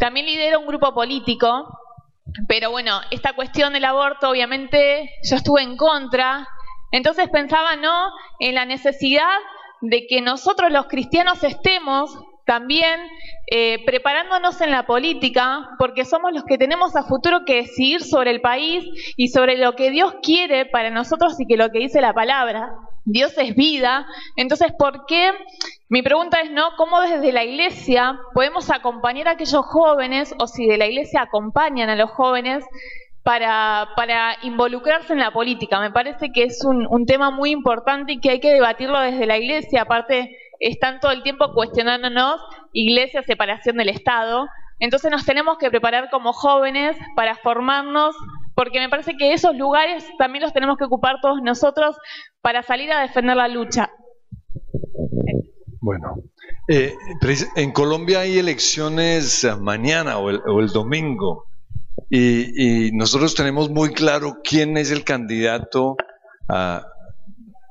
[0.00, 1.78] también lidero un grupo político.
[2.48, 6.48] Pero bueno, esta cuestión del aborto, obviamente, yo estuve en contra.
[6.90, 8.10] Entonces pensaba, ¿no?,
[8.40, 9.38] en la necesidad
[9.80, 13.00] de que nosotros los cristianos estemos también
[13.48, 18.30] eh, preparándonos en la política, porque somos los que tenemos a futuro que decidir sobre
[18.30, 18.84] el país
[19.16, 22.72] y sobre lo que Dios quiere para nosotros y que lo que dice la palabra.
[23.04, 24.06] Dios es vida.
[24.36, 25.32] Entonces, ¿por qué?
[25.88, 26.70] Mi pregunta es, ¿no?
[26.76, 31.88] ¿Cómo desde la iglesia podemos acompañar a aquellos jóvenes o si de la iglesia acompañan
[31.88, 32.64] a los jóvenes
[33.26, 35.80] para, para, involucrarse en la política.
[35.80, 39.36] Me parece que es un, tema muy importante y que hay que debatirlo desde la
[39.36, 39.82] iglesia.
[39.82, 42.40] Aparte, están todo el tiempo cuestionándonos
[42.72, 44.46] iglesia, separación del Estado.
[44.78, 48.14] Entonces nos tenemos que preparar como jóvenes para formarnos,
[48.54, 51.96] porque me parece que esos lugares también los tenemos que ocupar todos nosotros
[52.42, 53.90] para salir a defender la lucha.
[55.80, 56.14] Bueno,
[56.68, 56.94] eh,
[57.56, 61.46] en Colombia hay elecciones mañana o el, o el domingo.
[62.08, 65.96] Y, nosotros tenemos muy claro quién es el candidato
[66.48, 66.86] ah,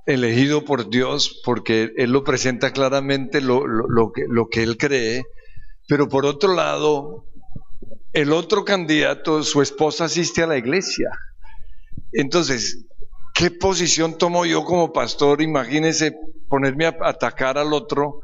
[0.05, 5.23] elegido por Dios, porque Él lo presenta claramente lo, lo, que, lo que Él cree,
[5.87, 7.25] pero por otro lado,
[8.13, 11.09] el otro candidato, su esposa asiste a la iglesia.
[12.11, 12.85] Entonces,
[13.33, 15.41] ¿qué posición tomo yo como pastor?
[15.41, 16.15] Imagínese
[16.49, 18.21] ponerme a atacar al otro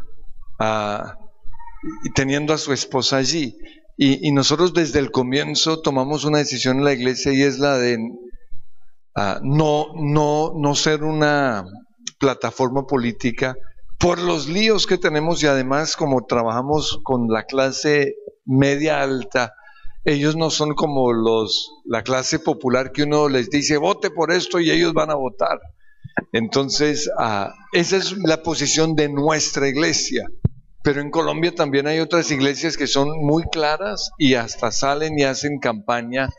[0.59, 1.18] ah,
[2.16, 3.57] teniendo a su esposa allí.
[4.04, 7.99] Y, nosotros desde el comienzo tomamos una decisión en la iglesia y es la de
[9.16, 11.66] ah, no, no, no ser una
[12.18, 13.56] plataforma política
[13.99, 19.54] por los líos que tenemos y además como trabajamos con la clase media alta,
[20.04, 24.60] ellos no son como los la clase popular que uno les dice vote por esto
[24.60, 25.60] y ellos van a votar.
[26.32, 30.26] Entonces, ah, esa es la posición de nuestra iglesia.
[30.84, 35.24] Pero en Colombia también hay otras iglesias que son muy claras y hasta salen y
[35.24, 36.30] hacen campaña.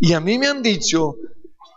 [0.00, 1.16] Y a mí me han dicho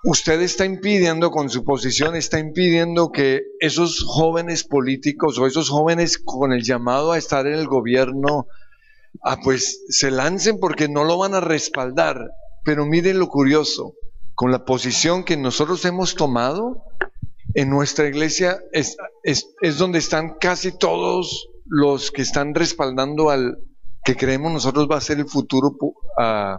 [0.04, 6.18] usted está impidiendo, con su posición, está impidiendo que esos jóvenes políticos o esos jóvenes
[6.18, 8.48] con el llamado a estar en el gobierno,
[9.24, 12.32] ah, pues se lancen porque no lo van a respaldar.
[12.64, 13.96] Pero miren lo curioso,
[14.36, 16.84] con la posición que nosotros hemos tomado,
[17.56, 23.58] en nuestra iglesia es, es, donde están casi todos los que están respaldando al
[24.04, 26.58] que creemos nosotros va a ser el futuro, uh,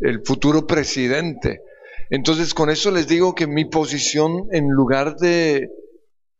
[0.00, 1.60] el futuro presidente.
[2.10, 5.68] Entonces, con eso les digo que mi posición, en lugar de,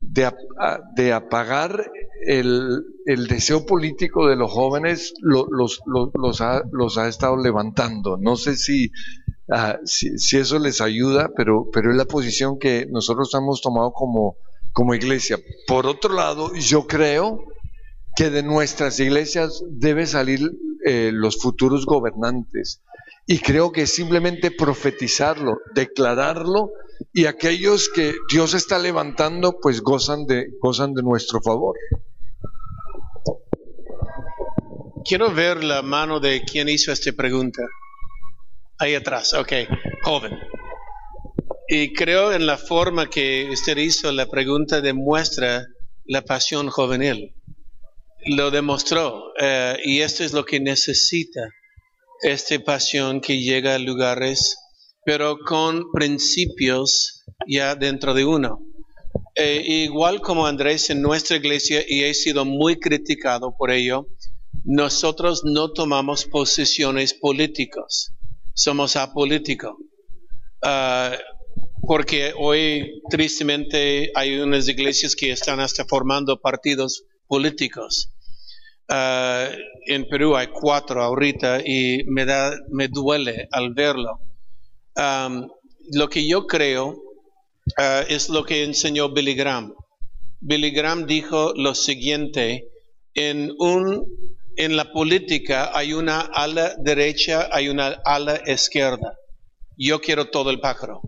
[0.01, 1.91] de, apagar
[2.25, 2.85] el,
[3.29, 8.17] deseo político de los jóvenes, los, los, ha, los, ha, estado levantando.
[8.17, 8.55] No sé
[9.51, 13.93] ah, si, si, eso les ayuda, pero, pero es la posición que nosotros hemos tomado
[13.93, 14.37] como,
[14.73, 15.39] como iglesia.
[15.67, 17.45] Por otro lado, yo creo
[18.17, 20.41] que de nuestras iglesias debe salir
[20.85, 22.83] eh, los futuros gobernantes.
[23.27, 26.71] Y creo que simplemente profetizarlo, declararlo,
[27.13, 31.77] y aquellos que Dios está levantando, pues gozan de, gozan de nuestro favor.
[35.05, 37.63] Quiero ver la mano de quien hizo esta pregunta.
[38.79, 39.53] Ahí atrás, ok,
[40.03, 40.39] joven.
[41.69, 45.67] Y creo en la forma que usted hizo la pregunta demuestra
[46.05, 47.35] la pasión juvenil.
[48.27, 51.41] Lo demostró eh, y esto es lo que necesita
[52.23, 54.59] esta pasión que llega a lugares,
[55.05, 58.61] pero con principios ya dentro de uno.
[59.37, 64.09] Eh, igual como Andrés en nuestra iglesia, y he sido muy criticado por ello,
[64.65, 68.13] nosotros no tomamos posiciones políticas,
[68.53, 69.77] somos apolíticos.
[70.61, 71.17] Ah,
[71.87, 78.11] porque hoy tristemente hay unas iglesias que están hasta formando partidos políticos.
[78.89, 79.53] Uh,
[79.87, 84.21] en Perú hay cuatro ahorita y me, da, me duele al verlo.
[85.93, 89.75] Lo que yo creo uh, es lo que enseñó Billy Graham.
[90.41, 92.69] Billy Graham dijo lo siguiente,
[93.15, 94.07] en, un,
[94.57, 99.19] en la política hay una ala derecha, hay una ala izquierda.
[99.77, 101.03] Yo quiero todo el pájaro.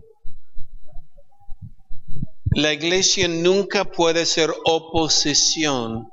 [2.53, 6.07] La iglesia nunca puede ser oposición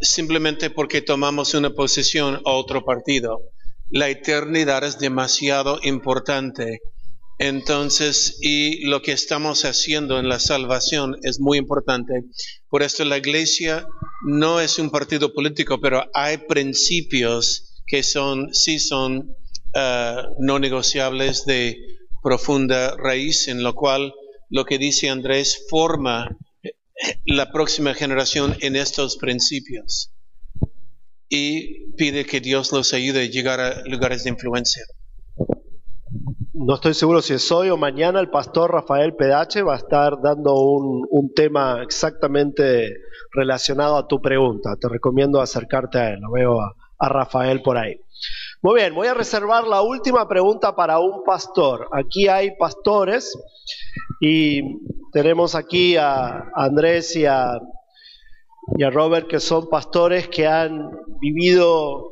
[0.00, 3.40] simplemente porque tomamos una posición a otro partido.
[3.90, 6.80] La eternidad es demasiado importante.
[7.38, 12.24] Entonces, y lo que estamos haciendo en la salvación es muy importante.
[12.68, 13.86] Por esto la iglesia
[14.24, 19.36] no es un partido político, pero hay principios que son, sí son
[19.74, 21.76] uh, no negociables de
[22.22, 24.12] profunda raíz, en lo cual
[24.52, 26.36] lo que dice Andrés forma
[27.24, 30.12] la próxima generación en estos principios
[31.28, 34.84] y pide que Dios los ayude a llegar a lugares de influencia.
[36.52, 40.20] No estoy seguro si es hoy o mañana el pastor Rafael Pedache va a estar
[40.22, 42.94] dando un, tema exactamente
[43.32, 44.76] relacionado a tu pregunta.
[44.78, 46.20] Te recomiendo acercarte a él.
[46.20, 47.98] Lo veo a Rafael por ahí.
[48.64, 51.88] Muy bien, voy a reservar la última pregunta para un pastor.
[51.90, 53.36] Aquí hay pastores
[54.20, 54.60] y
[55.10, 57.58] tenemos aquí a Andrés y a,
[58.92, 62.08] Robert que son pastores que han vivido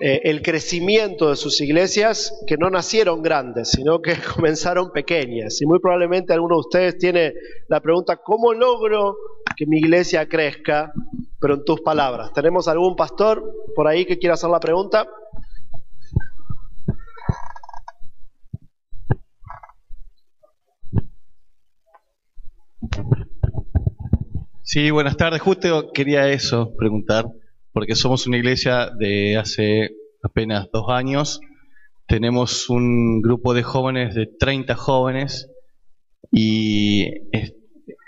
[0.00, 5.62] eh, el crecimiento de sus iglesias, que no nacieron grandes, sino que comenzaron pequeñas.
[5.62, 7.32] Y muy probablemente alguno de ustedes tiene
[7.68, 9.14] la pregunta, ¿cómo logro
[9.56, 10.92] que mi iglesia crezca?
[11.40, 15.06] Pero en tus palabras, ¿tenemos algún pastor por ahí que quiera hacer la pregunta?
[24.62, 25.40] Sí, buenas tardes.
[25.40, 27.26] Justo quería eso preguntar,
[27.72, 29.90] porque somos una iglesia de hace
[30.22, 31.40] apenas dos años.
[32.06, 35.50] Tenemos un grupo de jóvenes, de 30 jóvenes,
[36.32, 37.06] y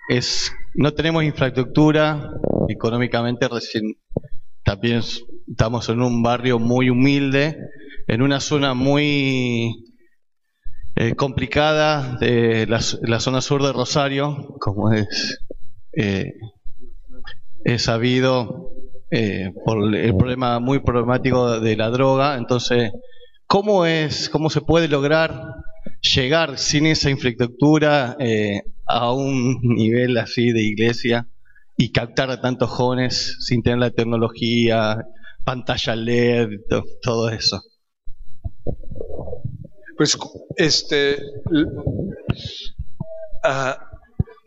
[0.08, 2.30] es, no tenemos infraestructura,
[2.68, 3.96] económicamente recién
[4.64, 5.00] también
[5.48, 7.58] estamos en un barrio muy humilde,
[8.06, 9.91] en una zona muy
[10.94, 12.80] eh, complicada de la,
[13.20, 15.40] zona sur de Rosario, como es,
[15.94, 16.34] eh,
[17.78, 18.68] sabido
[19.10, 22.36] eh, por el problema muy problemático de la droga.
[22.36, 22.92] Entonces,
[23.46, 25.54] ¿cómo es, cómo se puede lograr
[26.14, 28.16] llegar sin esa infraestructura
[28.86, 31.26] a un nivel así de iglesia
[31.78, 35.06] y captar a tantos jóvenes sin tener la tecnología,
[35.44, 36.48] pantalla LED,
[37.02, 37.62] todo eso?
[40.02, 40.18] Pues
[40.56, 41.16] este,
[43.44, 43.78] ah,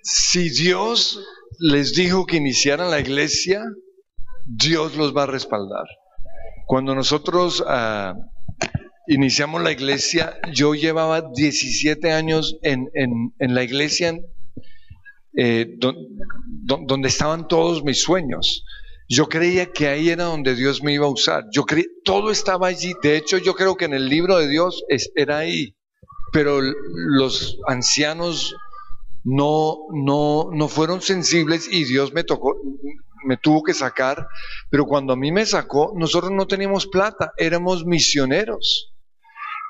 [0.03, 1.18] si Dios
[1.60, 3.64] les dijo que iniciaran la iglesia,
[4.45, 5.86] Dios los va a respaldar.
[6.68, 8.16] Cuando nosotros ah,
[9.08, 14.14] iniciamos la iglesia, yo llevaba 17 años en, en, en la iglesia
[15.38, 15.95] eh, don-
[16.66, 18.66] don- donde estaban todos mis sueños.
[19.08, 21.45] Yo creía que ahí era donde Dios me iba a usar.
[21.51, 22.93] Yo creí, todo estaba allí.
[23.03, 24.84] De hecho, yo creo que en el libro de Dios
[25.16, 25.76] era ahí.
[26.34, 28.56] Pero los ancianos
[29.24, 32.56] no, no, no fueron sensibles y Dios me tocó,
[33.26, 34.28] me tuvo que sacar.
[34.70, 38.93] Pero cuando a mí me sacó, nosotros no teníamos plata, éramos misioneros.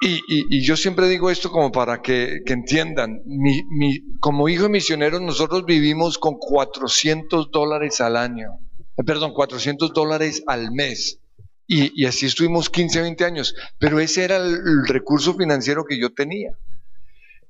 [0.01, 4.63] Y, y- yo siempre digo esto como para que, que entiendan, mi, mi- como hijo
[4.63, 8.59] de misioneros nosotros vivimos con 400 dólares al año,
[9.03, 11.19] perdón, 400 dólares al mes.
[11.67, 16.51] Y, así estuvimos 15, 20 años, pero ese era el, recurso financiero que yo tenía.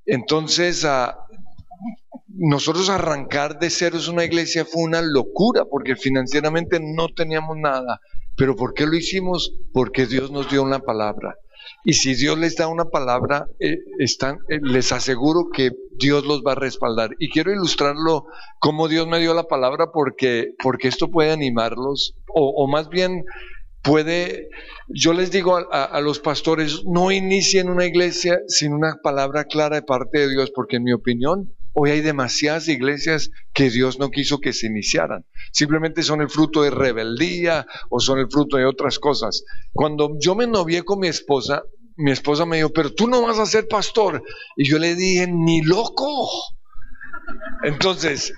[0.06, 1.18] Entonces, ah,
[2.30, 8.00] nosotros arrancar de ceros una iglesia fue una locura, porque financieramente no teníamos nada.
[8.38, 9.54] Pero ¿por qué lo hicimos?
[9.74, 11.36] Porque Dios nos dio una palabra.
[11.84, 16.42] Y si Dios les da una palabra, eh, están, eh, les aseguro que Dios los
[16.42, 17.12] va a respaldar.
[17.20, 18.26] Y quiero ilustrarlo
[18.60, 23.24] cómo Dios me dio la palabra porque, porque esto puede animarlos, o, o más bien
[23.86, 24.50] puede,
[24.88, 29.84] yo les digo a, los pastores, no inicien una iglesia sin una palabra clara de
[29.84, 34.40] parte de Dios, porque en mi opinión, hoy hay demasiadas iglesias que Dios no quiso
[34.40, 35.26] que se iniciaran.
[35.52, 39.44] Simplemente son el fruto de rebeldía o son el fruto de otras cosas.
[39.74, 41.64] Cuando yo me novié con mi esposa,
[41.98, 44.24] mi esposa me dijo, pero tú no vas a ser pastor.
[44.56, 46.30] Y yo le dije, ni loco.
[47.64, 48.34] Entonces,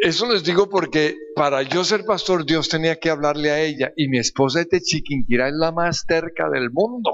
[0.00, 3.92] eso les digo porque para yo ser pastor, Dios tenía que hablarle a ella.
[3.96, 7.10] Y mi esposa de Chiquinquirá es la más terca del mundo.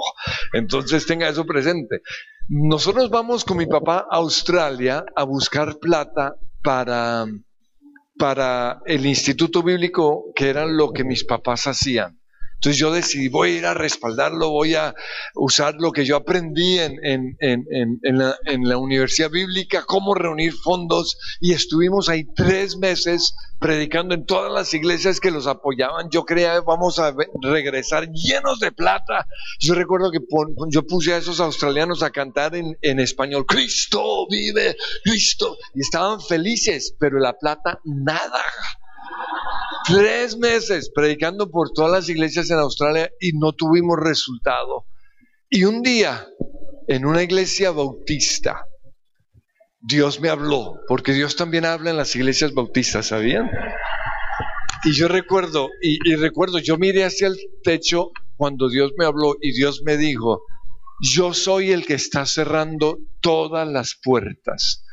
[0.52, 2.02] Entonces tenga eso presente.
[2.48, 7.26] Nosotros vamos con mi papá a Australia a buscar plata para,
[8.18, 12.17] para el instituto bíblico, que era lo que mis papás hacían.
[12.58, 14.92] Entonces yo decidí, voy a ir a respaldarlo, voy a
[15.36, 17.64] usar lo que yo aprendí en, en, en,
[18.02, 24.26] en, la, la universidad bíblica, cómo reunir fondos, y estuvimos ahí tres meses predicando en
[24.26, 26.08] todas las iglesias que los apoyaban.
[26.10, 29.28] Yo creía, vamos a regresar llenos de plata.
[29.60, 34.76] Yo recuerdo que pon- yo puse a esos australianos a cantar en español, Cristo vive,
[35.04, 38.42] Cristo, y estaban felices, pero la plata nada.
[39.88, 44.84] Tres meses predicando por todas las iglesias en Australia y no tuvimos resultado.
[45.48, 46.28] Y un día,
[46.88, 48.66] en una iglesia bautista,
[49.80, 53.50] Dios me habló, porque Dios también habla en las iglesias bautistas, ¿sabían?
[54.84, 59.36] Y yo recuerdo, y, y recuerdo, yo miré hacia el techo cuando Dios me habló
[59.40, 60.42] y Dios me dijo,
[61.00, 64.84] yo soy el que está cerrando todas las puertas,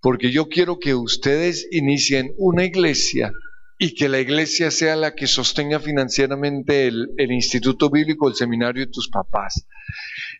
[0.00, 3.32] porque yo quiero que ustedes inicien una iglesia
[3.78, 8.92] y que la iglesia sea la que sostenga financieramente el, instituto bíblico, el seminario de
[8.92, 9.66] tus papás.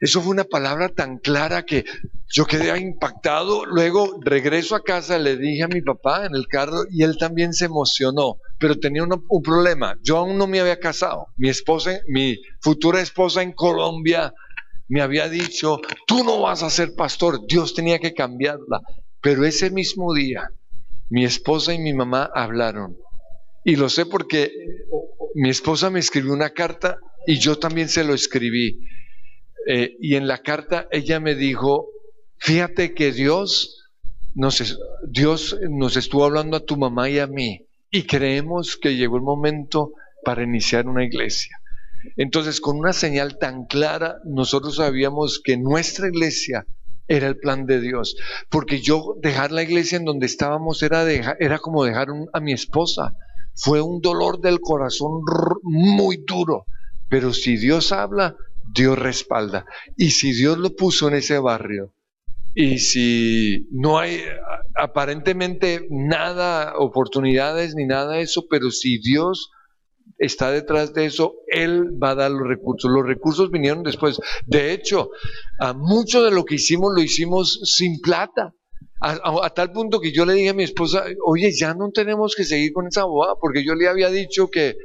[0.00, 1.84] Eso fue una palabra tan clara que
[2.32, 3.64] yo quedé impactado.
[3.66, 7.52] Luego regreso a casa, le dije a mi papá en el carro y él también
[7.54, 9.98] se emocionó, pero tenía un problema.
[10.02, 11.28] Yo aún no me había casado.
[11.36, 14.32] Mi esposa, mi futura esposa en Colombia
[14.88, 17.46] me había dicho, tú no vas a ser pastor.
[17.48, 18.80] Dios tenía que cambiarla.
[19.20, 20.50] Pero ese mismo día,
[21.08, 22.96] mi esposa y mi mamá hablaron.
[23.64, 24.52] Y lo sé porque
[25.34, 28.80] mi esposa me escribió una carta y yo también se lo escribí.
[29.66, 31.88] Eh, y en la carta ella me dijo,
[32.36, 33.90] fíjate que Dios
[34.34, 39.16] nos, Dios nos estuvo hablando a tu mamá y a mí y creemos que llegó
[39.16, 39.92] el momento
[40.24, 41.56] para iniciar una iglesia.
[42.16, 46.66] Entonces, con una señal tan clara, nosotros sabíamos que nuestra iglesia
[47.06, 48.16] era el plan de Dios,
[48.50, 51.08] porque yo dejar la iglesia en donde estábamos era,
[51.38, 53.14] era como dejar a mi esposa.
[53.54, 55.22] Fue un dolor del corazón
[55.62, 56.66] muy duro,
[57.08, 58.36] pero si Dios habla,
[58.74, 59.64] Dios respalda.
[59.96, 61.92] Y si Dios lo puso en ese barrio,
[62.54, 64.20] y si no hay
[64.76, 69.50] aparentemente nada, oportunidades ni nada de eso, pero si Dios
[70.18, 72.90] está detrás de eso, Él va a dar los recursos.
[72.90, 74.20] Los recursos vinieron después.
[74.46, 75.10] De hecho,
[75.58, 78.54] a mucho de lo que hicimos lo hicimos sin plata.
[79.00, 82.44] A, tal punto que yo le dije a mi esposa, oye, ya no tenemos que
[82.44, 84.76] seguir con esa boda, porque yo le había dicho que,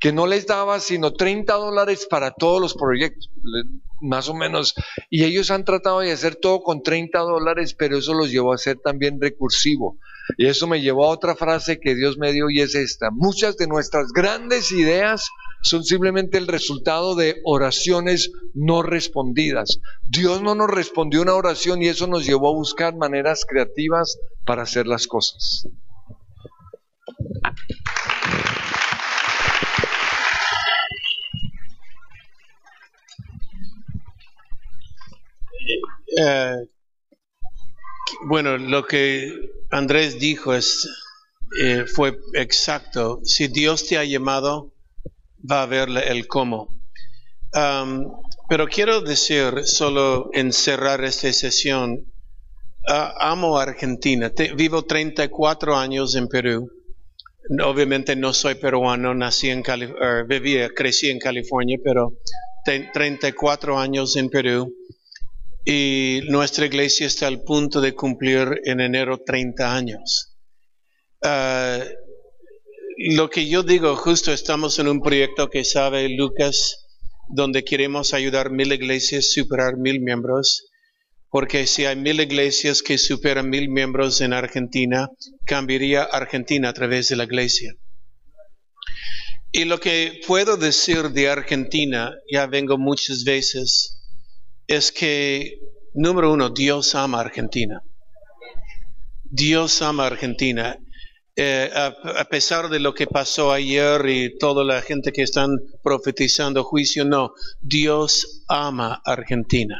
[0.00, 3.30] que no les daba sino 30 dólares para todos los proyectos,
[4.00, 4.74] más o menos.
[5.10, 8.58] Y ellos han tratado de hacer todo con 30 dólares, pero eso los llevó a
[8.58, 9.98] ser también recursivo.
[10.36, 13.10] Y eso me llevó a otra frase que Dios me dio y es esta.
[13.10, 15.28] Muchas de nuestras grandes ideas
[15.62, 19.78] son simplemente el resultado de oraciones no respondidas.
[20.08, 24.62] Dios no nos respondió una oración y eso nos llevó a buscar maneras creativas para
[24.62, 25.68] hacer las cosas.
[36.20, 36.68] Eh,
[38.26, 39.32] bueno, lo que
[39.70, 40.88] Andrés dijo es,
[41.60, 43.20] eh, fue exacto.
[43.24, 44.72] Si Dios te ha llamado,
[45.50, 46.68] va a ver el cómo.
[47.54, 48.12] Um,
[48.48, 51.92] pero quiero decir, solo en cerrar esta sesión,
[52.88, 54.30] uh, amo Argentina.
[54.30, 56.70] Te- vivo 34 años en Perú.
[57.64, 62.12] Obviamente no soy peruano, nací en er, vivía, crecí en California, pero
[62.64, 64.74] te- 34 años en Perú.
[65.64, 70.36] Y nuestra iglesia está al punto de cumplir en enero 30 años.
[71.22, 71.80] Ah,
[72.98, 76.86] lo que yo digo, justo estamos en un proyecto que sabe Lucas,
[77.28, 80.66] donde queremos ayudar mil iglesias superar mil miembros,
[81.30, 85.10] porque si hay mil iglesias que superan mil miembros en Argentina,
[85.46, 87.72] cambiaría Argentina a través de la iglesia.
[89.52, 94.00] Y lo que puedo decir de Argentina, ya vengo muchas veces,
[94.66, 95.60] es que,
[95.94, 97.80] número uno, Dios ama a Argentina.
[99.22, 100.78] Dios ama a Argentina.
[101.40, 105.50] Eh, a, pesar de lo que pasó ayer y toda la gente que están
[105.84, 109.76] profetizando juicio, no, Dios ama Argentina.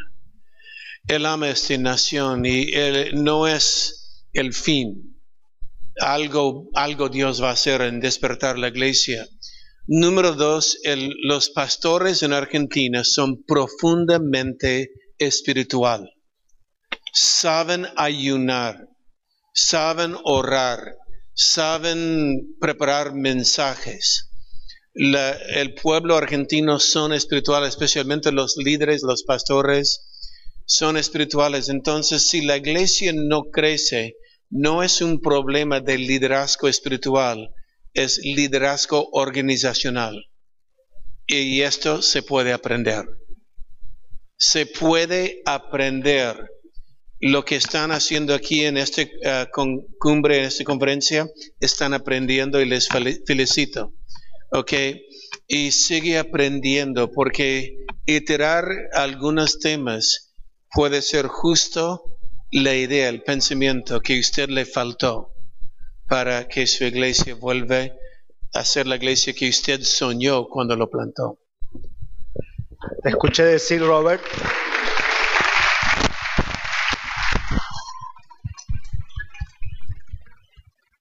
[1.08, 5.20] Él ama esta nación y él no es el fin.
[6.00, 9.26] Algo, algo Dios va a hacer en despertar la iglesia.
[9.88, 10.78] Número dos,
[11.24, 16.08] los pastores en Argentina son profundamente espiritual.
[17.12, 18.86] Saben ayunar,
[19.52, 20.94] saben orar,
[21.38, 24.30] saben preparar mensajes.
[24.92, 30.04] El pueblo argentino son espirituales, especialmente los líderes, los pastores,
[30.66, 31.68] son espirituales.
[31.68, 34.16] Entonces, si la iglesia no crece,
[34.50, 37.54] no es un problema de liderazgo espiritual,
[37.94, 40.26] es liderazgo organizacional.
[41.24, 43.04] Y esto se puede aprender.
[44.36, 46.36] Se puede aprender
[47.20, 49.02] lo que están haciendo aquí en esta
[49.98, 51.28] cumbre, en esta conferencia,
[51.60, 53.92] están aprendiendo y les fel- felicito.
[54.52, 54.72] ¿Ok?
[55.46, 60.34] Y sigue aprendiendo porque iterar algunos temas
[60.72, 62.02] puede ser justo
[62.50, 65.32] la idea, el pensamiento que usted le faltó
[66.08, 67.88] para que su iglesia vuelva
[68.54, 71.38] a ser la iglesia que usted soñó cuando lo plantó.
[73.02, 74.22] Te escuché decir, Robert.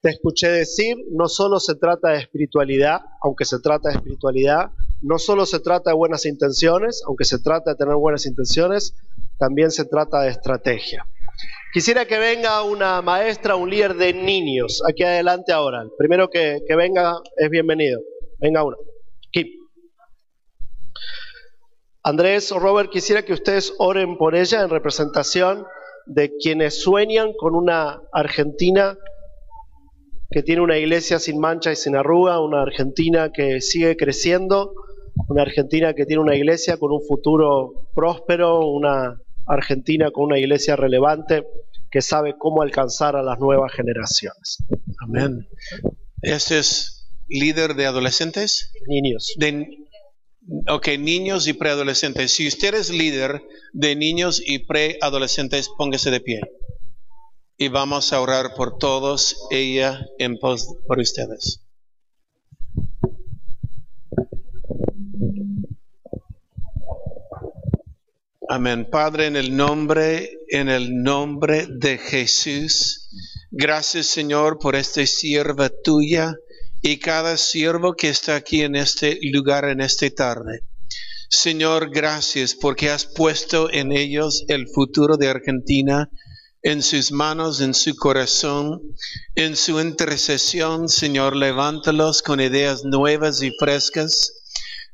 [0.07, 4.69] Te escuché decir, no solo se trata de espiritualidad, aunque se trata de espiritualidad,
[5.01, 8.95] no solo se trata de buenas intenciones, aunque se trata de tener buenas intenciones,
[9.37, 11.05] también se trata de estrategia.
[11.73, 15.81] Quisiera que venga una maestra, un líder de niños, aquí adelante ahora.
[15.81, 17.99] El primero que, venga es bienvenido.
[18.39, 18.77] Venga uno.
[19.29, 19.47] Kim.
[22.03, 25.65] Andrés o Robert, quisiera que ustedes oren por ella en representación
[26.05, 28.97] de quienes sueñan con una Argentina
[30.30, 34.73] que tiene una iglesia sin mancha y sin arruga, una Argentina que sigue creciendo,
[35.28, 40.75] una Argentina que tiene una iglesia con un futuro próspero, una Argentina con una iglesia
[40.75, 41.45] relevante
[41.89, 44.57] que sabe cómo alcanzar a las nuevas generaciones.
[44.99, 45.47] Amén.
[46.21, 48.71] ¿Este es líder de adolescentes?
[48.88, 49.34] Niños.
[49.38, 49.67] De,
[50.67, 52.34] ok, niños y preadolescentes.
[52.34, 53.41] Si usted es líder
[53.73, 56.41] de niños y preadolescentes, póngase de pie.
[57.57, 61.61] Y vamos a orar por todos, ella en pos por ustedes.
[68.49, 68.87] Amén.
[68.89, 73.09] Padre, en el nombre, en el nombre de Jesús,
[73.51, 76.35] gracias Señor por esta sierva tuya
[76.81, 80.61] y cada siervo que está aquí en este lugar en esta tarde.
[81.29, 86.09] Señor, gracias porque has puesto en ellos el futuro de Argentina,
[86.68, 88.82] en sus manos, en su corazón,
[89.36, 90.89] en su intercesión.
[90.89, 94.34] Señor, levántalos con ideas nuevas y frescas.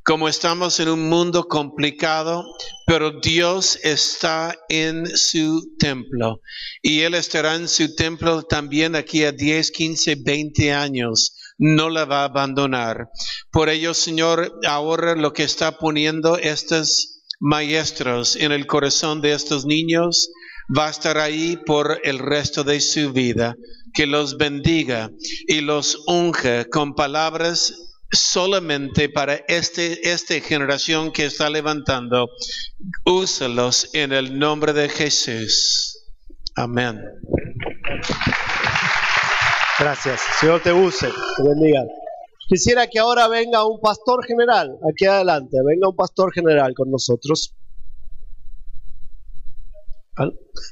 [0.04, 2.46] Como estamos en un mundo complicado,
[2.86, 6.42] pero Dios está en su templo
[6.84, 11.36] y Él estará en su templo también aquí a 10, 15, 20 años.
[11.58, 13.10] No la va a abandonar.
[13.52, 19.66] Por ello, Señor, ahora lo que está poniendo estos maestros en el corazón de estos
[19.66, 20.30] niños
[20.76, 23.56] va a estar ahí por el resto de su vida.
[23.94, 25.12] Que los bendiga
[25.48, 27.74] y los unja con palabras
[28.12, 32.30] solamente para este, esta generación que está levantando.
[33.06, 36.08] Úsalos en el nombre de Jesús.
[36.56, 37.00] Amén.
[39.80, 40.22] Gracias.
[40.40, 41.82] Señor te use, te bendiga.
[42.48, 47.56] Quisiera que ahora venga un pastor general, aquí adelante, venga un pastor general con nosotros.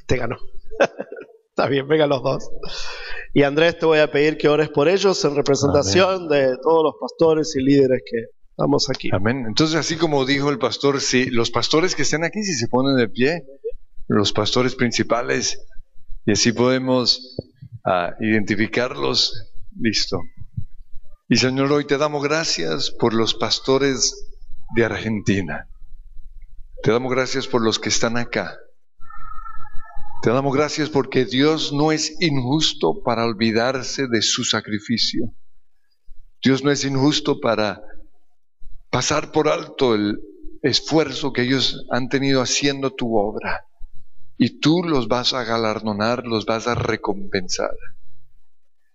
[0.06, 0.36] Te ganó.
[1.50, 2.50] Está bien, vengan los dos.
[3.34, 6.94] Y Andrés, te voy a pedir que ores por ellos en representación de todos los
[6.98, 9.10] pastores y líderes que estamos aquí.
[9.12, 9.44] Amén.
[9.46, 12.96] Entonces, así como dijo el pastor, si los pastores que estén aquí, si se ponen
[12.96, 13.44] de pie,
[14.08, 15.58] los pastores principales,
[16.24, 17.36] y así podemos
[17.84, 20.20] ah, identificarlos, listo.
[21.28, 24.26] Y Señor, hoy te damos gracias por los pastores
[24.74, 25.68] de Argentina.
[26.82, 28.56] Te damos gracias por los que están acá.
[30.22, 35.34] Te damos gracias porque Dios no es injusto para olvidarse de su sacrificio.
[36.40, 37.82] Dios no es injusto para
[38.88, 40.20] pasar por alto el
[40.62, 43.66] esfuerzo que ellos han tenido haciendo tu obra.
[44.38, 47.74] Y tú los vas a galardonar, los vas a recompensar.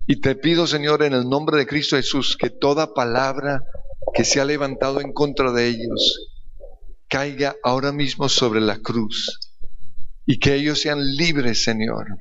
[0.05, 3.63] Y te pido, Señor, en el nombre de Cristo Jesús, que toda palabra
[4.13, 6.29] que se ha levantado en contra de ellos
[7.09, 9.46] caiga ahora mismo sobre la cruz
[10.27, 12.19] y que ellos sean libres, Señor.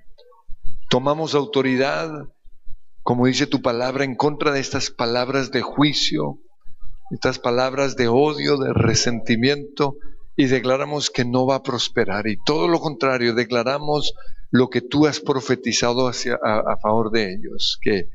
[0.88, 2.08] Tomamos autoridad,
[3.02, 6.38] como dice tu palabra, en contra de estas palabras de juicio,
[7.10, 9.96] estas palabras de odio, de resentimiento,
[10.36, 12.28] y declaramos que no va a prosperar.
[12.28, 14.14] Y todo lo contrario, declaramos
[14.52, 18.08] lo que tú has profetizado hacia, a, a favor de ellos, que,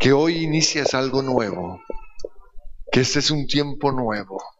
[0.00, 1.78] que hoy inicias algo nuevo,
[2.90, 4.55] que este es un tiempo nuevo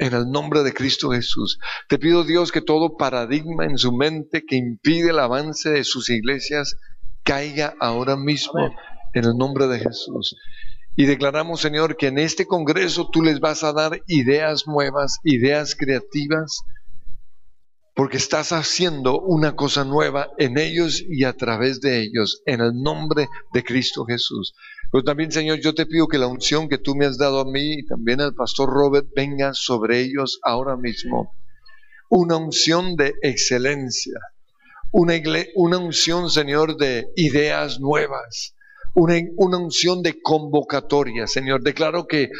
[0.00, 1.60] en el nombre de Cristo Jesús.
[1.86, 6.08] Te pido Dios que todo paradigma en su mente que impide el avance de sus
[6.08, 6.74] iglesias
[7.22, 8.74] caiga ahora mismo
[9.12, 10.36] en el nombre de Jesús.
[10.96, 15.76] Y declaramos, Señor, que en este Congreso tú les vas a dar ideas nuevas, ideas
[15.76, 16.62] creativas,
[17.94, 22.72] porque estás haciendo una cosa nueva en ellos y a través de ellos, en el
[22.72, 24.54] nombre de Cristo Jesús.
[24.90, 27.44] Pero también, Señor, yo te pido que la unción que tú me has dado a
[27.44, 31.34] mí y también al pastor Robert venga sobre ellos ahora mismo.
[32.08, 34.18] Una unción de excelencia,
[34.90, 35.14] una,
[35.54, 38.56] una unción, Señor, de ideas nuevas,
[38.94, 41.62] una, una unción de convocatoria, Señor.
[41.62, 42.30] Declaro que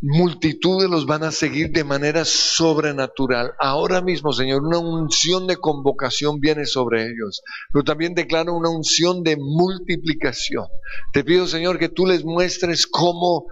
[0.00, 3.52] multitudes los van a seguir de manera sobrenatural.
[3.58, 7.42] Ahora mismo, Señor, una unción de convocación viene sobre ellos,
[7.72, 10.66] pero también declaro una unción de multiplicación.
[11.12, 13.46] Te pido, Señor, que tú les muestres cómo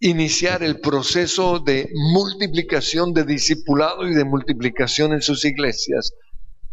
[0.00, 6.12] iniciar el proceso de multiplicación, de discipulado y de multiplicación en sus iglesias.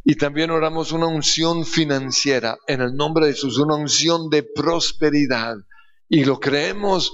[0.03, 5.57] Y también oramos una unción financiera en el nombre de Jesús, una unción de prosperidad.
[6.09, 7.13] Y lo creemos